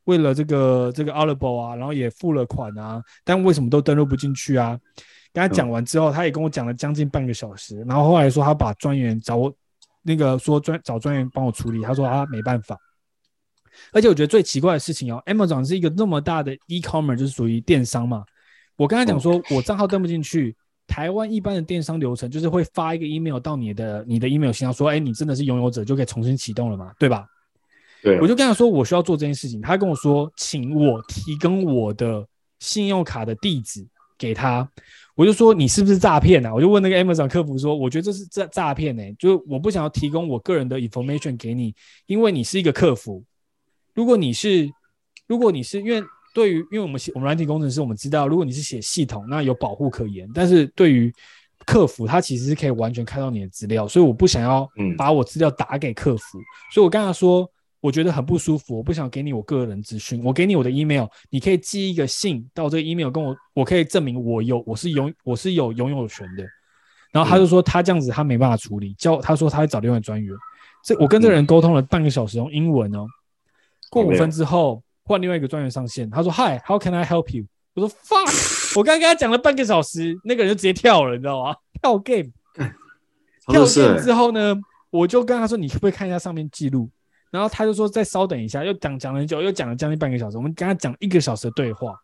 [0.04, 4.78] 为了这个这个 Audible 啊，然后也付了款啊，但为什么都登录不进去啊？”
[5.34, 9.50] 跟他讲完之后，他也跟我讲了将近半个小时，然后后来说他把专员找我
[10.02, 12.76] 那个说专找专员帮我处理，他说他没办法。
[13.92, 18.24] 而且我觉得最奇怪的事情哦，Amazon 是一个那么大的 e-commerce，就是属于电商嘛。
[18.76, 27.26] 我刚才讲说，我账号登不进去，台湾一般的电商流程就是会发一个 email 到你的你的 email 信箱，说，哎，你真的是拥有者，就可以重新启动了嘛，对吧？
[28.02, 28.18] 对。
[28.20, 29.60] 我就跟他说，我需要做这件事情。
[29.60, 32.26] 他跟我说，请我提供我的
[32.60, 33.86] 信用卡的地址
[34.18, 34.68] 给他。
[35.14, 36.52] 我就说，你是不是诈骗啊？
[36.52, 41.74] 我就问那个 Amazon 客服说，我觉得这是诈诈骗呢，就是我不想要提供我个人的 information 给你，
[42.06, 43.22] 因为你是一个客服。
[43.94, 44.70] 如果你是，
[45.26, 46.02] 如果你是，因为
[46.34, 50.30] 对于，因为我们写我们软体工程师，我们知道，如果你是写系统，那有保护可言。
[50.32, 51.12] 但是对于
[51.66, 56.38] 客服，他其实是可以完全看到你的资料，所以我不想要把我资料打给客服。
[56.38, 57.48] 嗯、所以我刚才说，
[57.80, 66.44] 我觉得很不舒服，我不想给你我个人资讯，我给你我的 email，你可以寄一个信到这个 email 跟我，我可以证明我有我是拥我是有拥有权的。
[67.12, 70.34] 然后他就说他这样子他没办法处理，叫他说他会找另外专员。
[70.82, 73.06] 这我跟这个人沟通了半个小时，用英文哦。
[73.92, 76.08] 过五分之后，换另外一个专员上线。
[76.08, 77.44] 他说：“Hi，How can I help you？”
[77.74, 81.54] 我说：“Fuck！” 我刚刚跟他讲了半个小时，那个人就直接跳了，你知道吗？
[81.82, 82.30] 跳 game，
[83.48, 84.58] 跳 game 之后呢，
[84.88, 86.88] 我就跟他说：“你可不可以看一下上面记录？”
[87.30, 90.38] 然后他就说：“再稍等一下。”又讲讲了很久，又讲了将近半个小时。
[90.38, 91.94] 我们跟他讲一个小时的对话。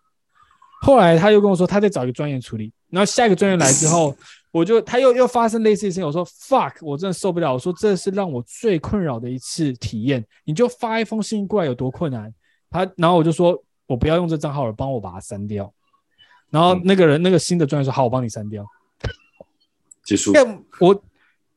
[0.82, 4.15] 后来他又跟我说：“他在找一个专员处理。”然后下一个专员来之后。
[4.50, 7.52] 我就他又又发生类似的事情，我说 fuck，我真的受不了。
[7.52, 10.24] 我说这是让我最困扰的一次体验。
[10.44, 12.32] 你就发一封信过来有多困难？
[12.70, 15.72] 他然后我就说我不要用这账号了，帮我把它删掉。
[16.50, 18.64] 然后那个人、嗯、那个新的专员说好，我帮你删掉。
[20.02, 20.32] 结束。
[20.80, 21.02] 我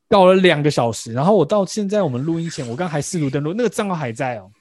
[0.09, 4.51] 搞了两个小时，然后我到现在我们录音前，我刚还试图登录，那个账号还在哦，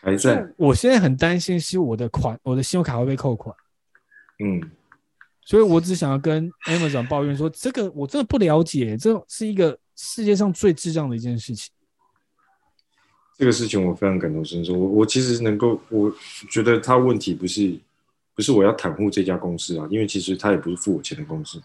[0.00, 0.46] 还在。
[0.56, 3.52] 我现在很担心是我的款，我的信用卡会被扣款。
[4.38, 4.70] 嗯。
[5.46, 11.70] 所以我只想要跟 Amazon 抱怨说，这个我真的不了解，这是一个世界上最智障的一件事情。
[13.38, 14.72] 这个事情我非常感同身受。
[14.72, 16.12] 我我其实能够，我
[16.50, 17.78] 觉得他问题不是
[18.34, 21.62] 不是我要袒护这家公司啊，因为其实他也不是付我钱的公司。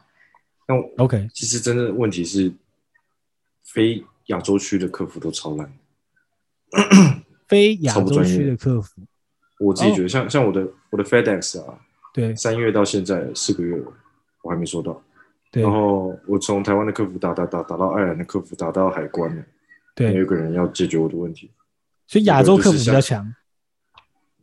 [0.67, 2.53] 那 OK，其实真的问题是，
[3.63, 5.73] 非亚洲区的客服都超烂，
[7.47, 9.01] 非亚洲区的客服，
[9.59, 10.45] 我自己觉得像，像、oh.
[10.45, 11.79] 像我的我的 FedEx 啊。
[12.13, 13.85] 对，三月到现在四个月了，
[14.41, 15.01] 我还没收到。
[15.51, 19.43] 对，然后我从台湾的客服打打打打到爱尔兰的客服，打到海关了。
[19.93, 21.51] 对，有个人要解决我的问题。
[22.07, 23.33] 所以亚洲客服比较强。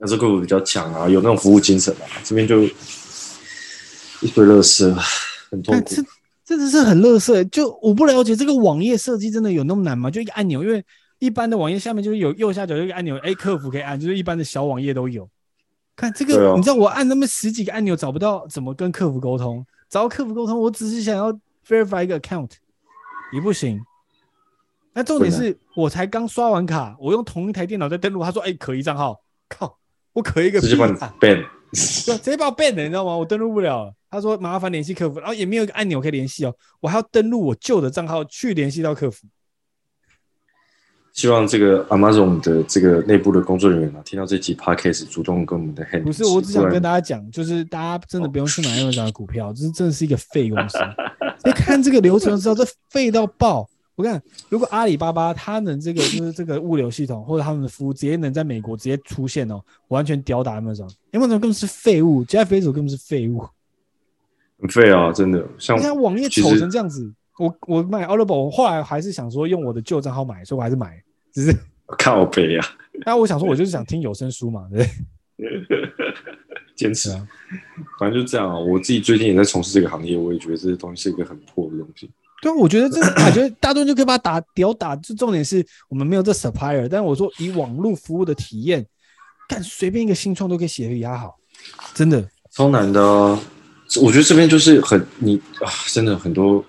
[0.00, 2.04] 亚洲客服比较强啊，有那种服务精神啊。
[2.22, 4.94] 这边就一堆乐色，
[5.50, 5.86] 很痛苦。
[5.88, 6.02] 这
[6.44, 7.42] 真的是很乐色。
[7.44, 10.10] 就我不了解这个网页设计真的有那么难吗？
[10.10, 10.84] 就一个按钮，因为
[11.18, 15.28] 一般的网页下面就是有右下角有一个按钮，哎，客服可以按，就是一般的小网页都有。
[15.98, 21.32] 看这个，你知道我按那么十几个按钮找不到怎么跟客服沟通，找到客服沟通，我只是想要
[21.66, 22.50] verify 一个 account
[23.32, 23.80] 也不行。
[24.92, 29.20] 那重点是我才刚刷完卡，我用同一台电脑在登录，他说：“哎，可疑账号。”
[29.50, 29.76] 靠，
[30.12, 30.68] 我可疑个屁！
[30.68, 33.16] 直接把你 ban，对，直接把我 ban 了，你知道吗？
[33.16, 33.92] 我登录不了。
[34.08, 39.26] 他说麻烦联系客服，然后也没有一个按钮可以联系哦，我还要登录我旧的账号去联系到客服。
[41.18, 46.04] 希望这个 Amazon 的这个内部的工作人员啊，听到这集 Podcast 主动跟我们的 hand。
[46.04, 50.78] 不是，我只想跟大家讲，就是大家真的不用去买 Amazon 的股票，这、哦、真的是一个废公司。
[51.44, 53.68] 你 看这个流程就知道，这废到爆。
[53.96, 60.88] 我看，如果阿里巴巴它能这个 就是这个物流系统或者他们的服务直接能在美国直接出现哦，完全吊打 Amazon。
[61.10, 63.44] Amazon 根本是废物，加菲手根本是废物，
[64.60, 65.44] 很废啊，真的。
[65.58, 71.02] 像你看网页丑成这样子，我我买 Audible，我后来还是想说用我的旧账号买，所以我还是买。
[71.32, 71.56] 只是
[71.98, 72.66] 靠北啊！
[73.06, 74.90] 那我想说，我就是想听有声书嘛，对不
[75.74, 75.88] 对？
[76.76, 77.28] 坚持啊，
[77.98, 78.56] 反正就这样啊。
[78.56, 82.08] 我自己最近也在从事这个行业，我也觉得这些东西是一个很破的东西。
[82.40, 84.94] 对，我觉得这，我觉得大多人就可以把它打屌打。
[84.94, 88.86] 就重点是我们没有这 supplier，但我说以网络服务的体验，
[89.48, 91.36] 干随便一个新创都可以写得比他好，
[91.94, 93.40] 真的超难的啊。
[94.00, 96.64] 我觉得这边就是很你啊，真的很多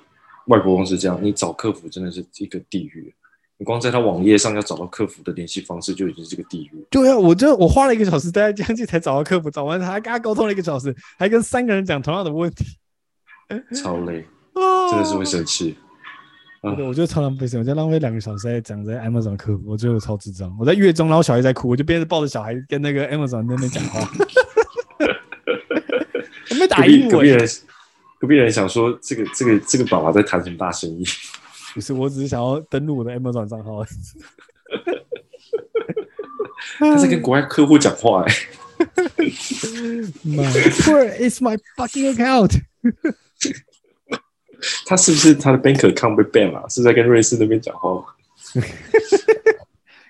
[0.47, 3.13] 外国公司这样，你找客服真的是一个地狱。
[3.59, 6.71] 你光在他网页上要找到客服的联系方式，就已经是个地狱。
[6.89, 12.63] 对啊，我就我花了一个小时，待在将近才找到客服，找完他还跟他沟通了一个小时，还跟三个人讲同样的问题，
[13.75, 14.25] 超累，
[14.89, 15.77] 真的是会生气。
[16.61, 20.53] 啊、我觉得超浪费时间，我在浪费两个小时在讲在 Amazon 客服，我觉得我超智障。
[20.57, 23.99] 我在月中，然后小孩在哭，我就边着抱着小孩跟那个 Amazon 在那边讲话。
[26.49, 27.09] 我没打英文。
[27.09, 27.47] 隔壁人，
[28.19, 31.03] 隔壁人想说，这个这个这个爸爸在谈什么大生意？
[31.73, 33.85] 不是，我只是想要登录我的 Amazon 账号。
[36.77, 38.33] 他在跟国外客户讲话哎。
[40.81, 42.61] ，Poor is my fucking account？
[44.85, 46.67] 他是不是他的 bank account 被 ban 了？
[46.69, 48.03] 是在跟瑞士那边讲话？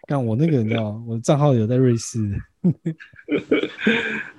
[0.10, 2.18] 看我那个，你知道，我的账号有在瑞士，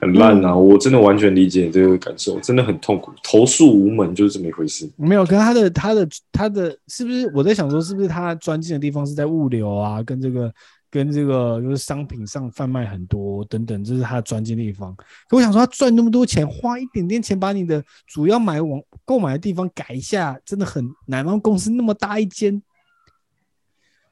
[0.01, 0.57] 很烂啊！
[0.57, 4.91] 我真的完全理解你这个感受，真的很痛苦，投诉无门就是这么一回事。
[4.97, 10.53] 没有，可是他的他的他的，是不是我在想说，是不是他专精的地方是在物流啊，跟这个。
[10.93, 14.93] 跟这个就是商品上贩卖很多等等，这是他的专精地方。
[15.29, 21.39] 可我想说，他赚那么多钱，花一点点钱把你的主要买网购买的地方改一下，真的很难吗？
[21.41, 22.61] 公司那么大一间，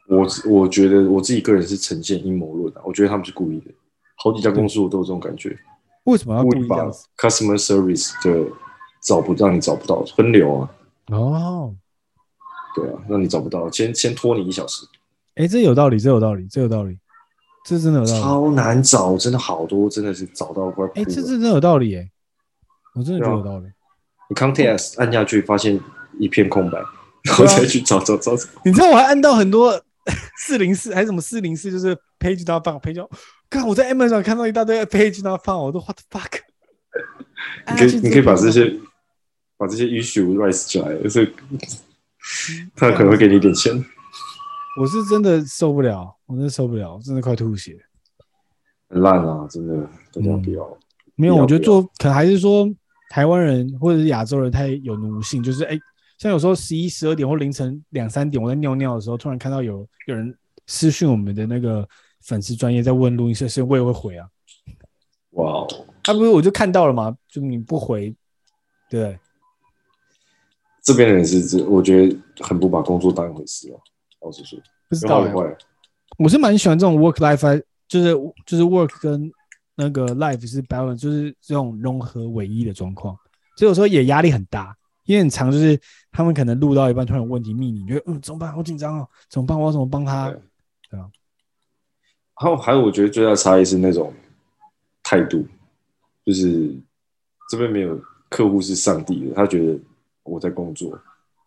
[0.08, 3.70] 我我觉得我自己个人是呈现阴谋论的，我觉得他们是故意的。
[4.16, 5.56] 好几家公司我都有这种感觉。
[6.04, 8.50] 为什么要故意这样子？Customer service 就
[9.02, 10.70] 找不让你找不到分流啊。
[11.12, 11.74] 哦，
[12.74, 14.86] 对啊，让你找不到，先先拖你一小时。
[15.36, 16.98] 哎，这有道理，这有道理，这有道理，
[17.64, 18.20] 这真的有道理。
[18.20, 20.86] 超难找，真的好多，真的是找到怪。
[20.94, 22.10] 哎，这这真的有道理，哎，
[22.94, 23.66] 我真的觉得有道理。
[24.30, 25.78] 你 contest 按下去，发现
[26.18, 26.78] 一片空白，
[27.22, 28.32] 然后再去找找找。
[28.64, 29.80] 你知道我还按到很多
[30.38, 33.08] 四零四还是什么四零四，就是 page not found，page。
[33.50, 36.40] 看我在 Amazon 上看到一大堆 page not found，我都 what the fuck。
[37.70, 38.74] 你可以你可以把这些
[39.56, 41.32] 把这些 issue rise 起来，就是
[42.74, 43.72] 他可能会给你一点钱。
[44.80, 47.76] 我是真的受不了，我真的受不了，真的快吐血，
[48.88, 49.46] 很烂啊！
[49.50, 49.74] 真的，
[50.12, 50.62] 大家不要。
[50.64, 50.78] 嗯、
[51.16, 52.68] 没有，我觉得做可能还是说
[53.10, 55.80] 台湾人或者是亚洲人太有奴性，就是哎、欸，
[56.18, 60.36] 像有时候十一、十二点或凌晨两三点，我在尿尿的时候，突然看到有有人
[60.66, 61.88] 私讯我们的那个
[62.22, 64.28] 粉丝专业在问录音室，所以我也会回啊。
[65.32, 65.68] 哇哦！
[66.02, 67.16] 他不是我就看到了嘛？
[67.28, 68.14] 就你不回，
[68.90, 69.18] 对。
[70.82, 73.78] 这边的人是这，我觉得很不把工作当一回事哦。
[74.22, 74.58] 老实说，
[74.88, 75.56] 不知道、欸。
[76.18, 78.14] 我是蛮喜欢这种 work life，就是
[78.46, 79.30] 就是 work 跟
[79.76, 83.16] 那个 life 是 balance，就是这种融合唯一的状况。
[83.56, 84.74] 所以有时候也压力很大，
[85.08, 85.80] 因为很长就是
[86.12, 88.52] 他们可能录到一半突然有问题密你，你觉得嗯怎么办？
[88.52, 89.58] 好紧张哦，怎么办？
[89.58, 90.28] 我要怎么帮他？
[90.28, 90.40] 对，
[90.90, 91.10] 对啊。
[92.34, 94.12] 还有还有，我觉得最大的差异是那种
[95.02, 95.46] 态度，
[96.26, 96.78] 就是
[97.48, 97.98] 这边没有
[98.28, 99.80] 客户是上帝的，他觉得
[100.24, 101.00] 我在工作，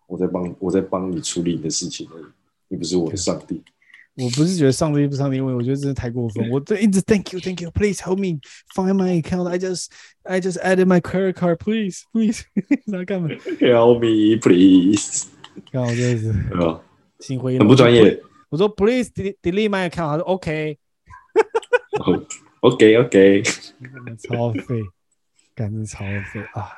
[0.07, 2.25] 我在帮我在帮你处理你的事情而已。
[2.67, 3.61] 你不是我的上帝，
[4.15, 6.49] 我不是觉得上帝不上帝，因为我觉得真的太过分。
[6.49, 8.39] 我这一直 Thank you, Thank you, please help me
[8.75, 9.47] find my account.
[9.47, 9.91] I just,
[10.23, 11.57] I just added my credit card.
[11.59, 12.43] Please, please，
[12.85, 15.27] 那干嘛？Help me, please。
[15.71, 16.81] 看我这是啊，
[17.19, 18.21] 心灰意冷，很不专业。
[18.49, 19.09] 我说 Please
[19.41, 20.09] delete my account。
[20.11, 20.77] 他说 OK。
[22.59, 23.43] OK, OK。
[24.27, 24.81] 超费，
[25.55, 26.69] 感觉超费啊！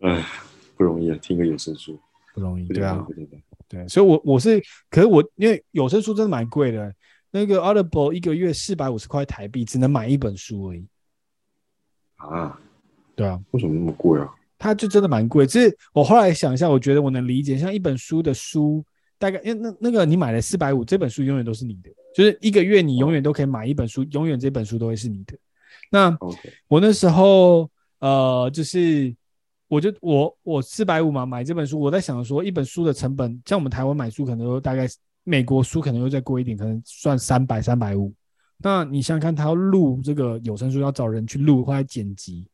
[0.00, 0.24] 哎，
[0.76, 1.98] 不容易啊，听个有声书
[2.34, 3.06] 不容易，对啊。
[3.08, 3.42] 对对对，
[3.88, 4.60] 所以我，我我是，
[4.90, 6.92] 可是我因为有声书真的蛮贵的，
[7.30, 10.84] 那个 Audible 一个月四百五十块台币，只能买一本书而已。
[12.16, 12.58] 啊？
[13.14, 14.28] 对啊，为什么那么贵啊？
[14.58, 15.46] 它就真的蛮贵。
[15.46, 18.84] 就是我后来想一下，我觉得我能理解，像一本书的书，
[19.18, 25.36] 大概因为那那个你买了四百五，这本书永远都是你的，就是一个月你永远都可以买一本书，永远这本书都会是你的。
[25.90, 26.16] 那
[26.66, 27.70] 我那时候
[28.00, 29.14] 呃，就是。
[29.70, 34.84] 我就我我四百五嘛，买这本书，我在想说，一本书的成本，像我们台湾买书可能都大概，
[35.22, 38.12] 美国书可能又再贵一点，可能算三百三百五。
[38.58, 42.44] 那你想想看，他要录这个有声书，要找人去录或者剪辑，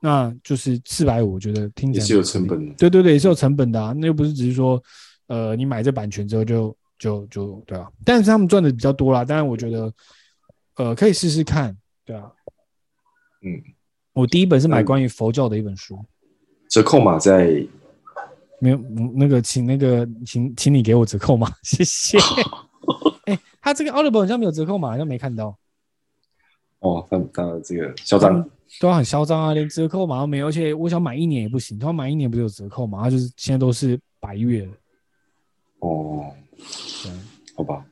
[0.00, 2.74] 那就是四百五，我觉得听起来也是有成本的。
[2.74, 3.94] 对对对，也是有成本的啊。
[3.96, 4.82] 那又不是只是说，
[5.28, 7.88] 呃，你买这版权之后就就就对啊。
[8.04, 9.94] 但是他们赚的比较多啦，当然我觉得，
[10.74, 12.32] 呃，可以试试看，对啊，
[13.44, 13.62] 嗯。
[14.12, 15.98] 我第一本是买关于佛教的一本书，
[16.68, 17.64] 折扣码在
[18.58, 18.76] 没有
[19.14, 22.18] 那个，请那个请请你给我折扣码， 谢谢。
[23.26, 25.56] 哎、欸，他这个 Audible 好像没有折扣码，好像没看到。
[26.80, 28.44] 哦，他他这个嚣张，
[28.80, 33.02] 都很嚣张啊，连折扣码都没有，而且我想买一年也不行，他买一年不是有折扣吗？
[33.04, 34.72] 他就是现在都是白月了。
[35.80, 37.12] 哦，对，
[37.54, 37.84] 好吧，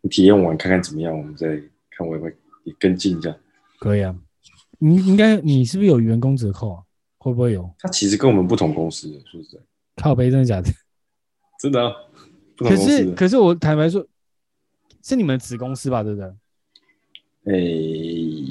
[0.00, 1.48] 你体验完看看怎么样，我们再
[1.90, 2.34] 看我会不会
[2.78, 3.34] 跟进一下。
[3.78, 4.14] 可以啊。
[4.80, 6.82] 你应该，你是不是有员工折扣啊？
[7.18, 7.72] 会不会有？
[7.78, 9.62] 他其实跟我们不同公司，是不是？
[9.96, 10.70] 靠背，真的假的？
[11.60, 11.94] 真的啊，
[12.56, 14.04] 可是可是我坦白说，
[15.02, 16.02] 是你们子公司吧？
[16.02, 17.54] 对不对？
[17.54, 18.44] 诶、欸，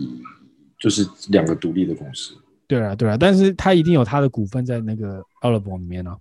[0.79, 2.35] 就是两个独立的公司。
[2.67, 6.17] 对啊，对啊，但是他一定有他的股份在那个 Audible 里面呢、啊。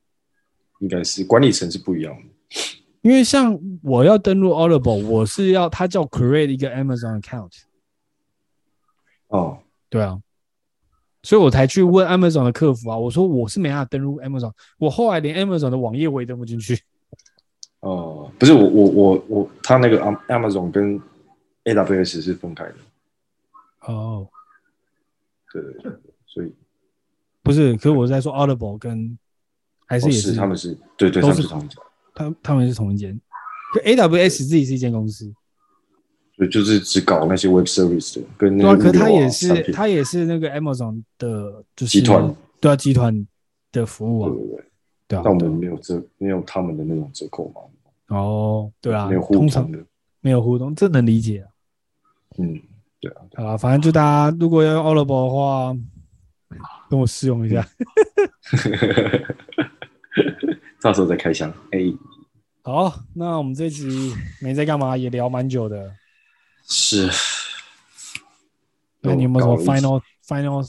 [0.80, 2.22] 应该是管理层是不一样的。
[3.02, 7.52] 因为像我要登录 Audible，我是要他叫 create 一个 Amazon account。
[9.28, 9.58] 哦，
[9.88, 10.20] 对啊，
[11.22, 16.80] 所以我才去问 Amazon 的客服啊，我说我是没办法登录 Amazon，我后来连 Amazon 的网页我也登不进去。
[17.80, 21.00] 哦，不是我我我我，他那个 Amazon 跟
[21.64, 22.74] AWS 是分开的。
[23.82, 24.28] 哦，
[25.52, 25.92] 对对对，
[26.26, 26.52] 所以
[27.42, 29.16] 不是，可是我在说 Audible 跟
[29.86, 31.80] 还是也是、他们是对对，都是同一家。
[32.14, 33.18] 他他们是同一间，
[33.72, 35.32] 可 AWS 自己是一间公司，
[36.38, 43.26] 对，就是只搞那些 Web Service 的，跟那个、啊、可他也是他也是那个 Amazon 的，就是集团，对啊，集团
[43.72, 44.64] 的服务啊，对对对，
[45.08, 48.16] 对啊，但我们没有折，没有他们的那种折扣嘛。
[48.16, 49.84] 哦，对啊，没有互动的，通常
[50.20, 51.50] 没有互动，这能理解啊。
[52.38, 52.56] 嗯，
[53.00, 55.76] 对啊，好啊，反正就大家如果要用 Audible 的话，
[56.88, 57.66] 跟我试用一下。
[60.80, 61.50] 到时候再开箱。
[61.72, 61.96] 哎、欸，
[62.62, 65.92] 好，那我们这集没在干嘛，也聊蛮久的。
[66.68, 67.10] 是。
[69.00, 70.68] 那你有没有什么 final final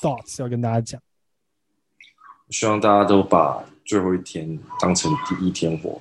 [0.00, 1.00] thoughts 要跟大家讲？
[2.50, 6.00] 希望大家都把最后一天当成第一天活。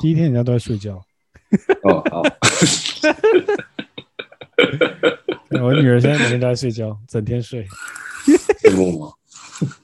[0.00, 1.02] 第一天人家都在睡觉。
[1.82, 2.22] 哦，好。
[5.62, 7.66] 我女儿现在每天都在睡觉，整天睡。
[8.60, 9.10] 睡梦吗？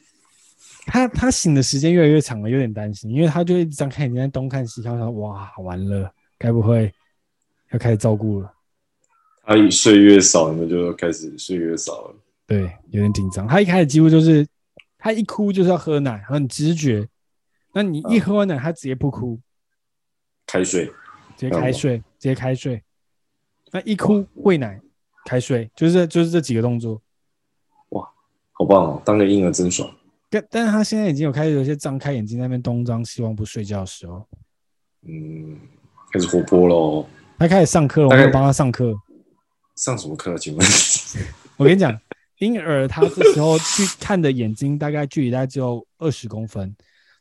[0.86, 6.92] 她她醒的时间越来越长了，有点担心，因为她就一直张开眼睛在东看西看，想哇，完了，该不会
[7.74, 8.50] 要开始照顾了？
[9.42, 12.14] 他一睡越少，你们就开始睡越少了。
[12.46, 13.46] 对，有点紧张。
[13.46, 14.46] 他一开始几乎就是，
[14.96, 17.06] 他一哭就是要喝奶，很直觉。
[17.74, 19.40] 那你一喝完奶，他直接不哭，
[20.46, 20.86] 开睡，
[21.36, 22.82] 直接开睡，直接开睡。
[23.72, 24.80] 那一哭喂奶，
[25.26, 27.02] 开睡，就是就是这几个动作。
[27.88, 28.08] 哇，
[28.52, 29.02] 好棒哦！
[29.04, 29.92] 当个婴儿真爽。
[30.30, 34.26] 但但是他现在已经有开始有些张开眼睛在那边东张西望不睡觉的时候，
[35.02, 35.58] 嗯，
[36.12, 37.06] 开始活泼喽。
[37.38, 38.94] 他开始上课了，我们帮他上课。
[39.76, 40.36] 上什么课？
[40.38, 40.66] 请问？
[41.56, 41.98] 我跟你讲，
[42.38, 46.74] 婴儿他这时候去看的眼睛大概距离大概只有二十公分，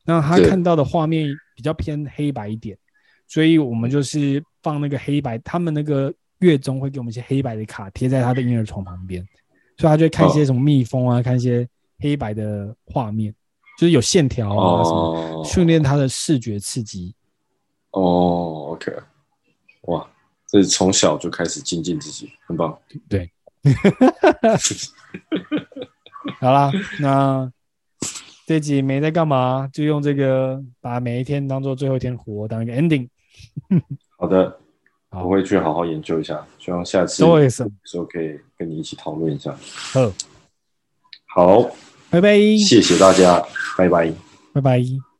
[0.06, 2.77] 那他看到的画面比较偏黑白一点，
[3.27, 9.26] 所以我们就是放那个黑白，他们那个月中会给我们一些黑白的卡贴在他的婴儿床旁边，
[9.77, 11.68] 所以他就会看一些什么蜜蜂啊，看一些。
[11.99, 13.34] 黑白的画面，
[13.80, 17.15] 就是有线条啊什么，训练他的视觉刺激。
[17.91, 18.91] 哦，OK，
[19.84, 20.07] 哇，
[20.47, 22.77] 这是从小就开始精进自己，很棒。
[23.10, 23.31] 对，
[26.39, 27.51] 好啦，那
[28.45, 33.07] 这集没在干嘛，就用这个把每一天当做最后一天活，当一个 ending。
[34.18, 34.60] 好的，
[35.10, 37.64] 我会去好好研究一下，希望下次有时
[37.95, 39.55] 候可以跟你一起讨论一下。
[39.93, 40.11] 好，
[41.61, 41.76] 好。
[42.10, 43.43] 拜拜，谢谢大家，
[43.76, 44.14] 拜拜，
[44.53, 45.12] 拜拜。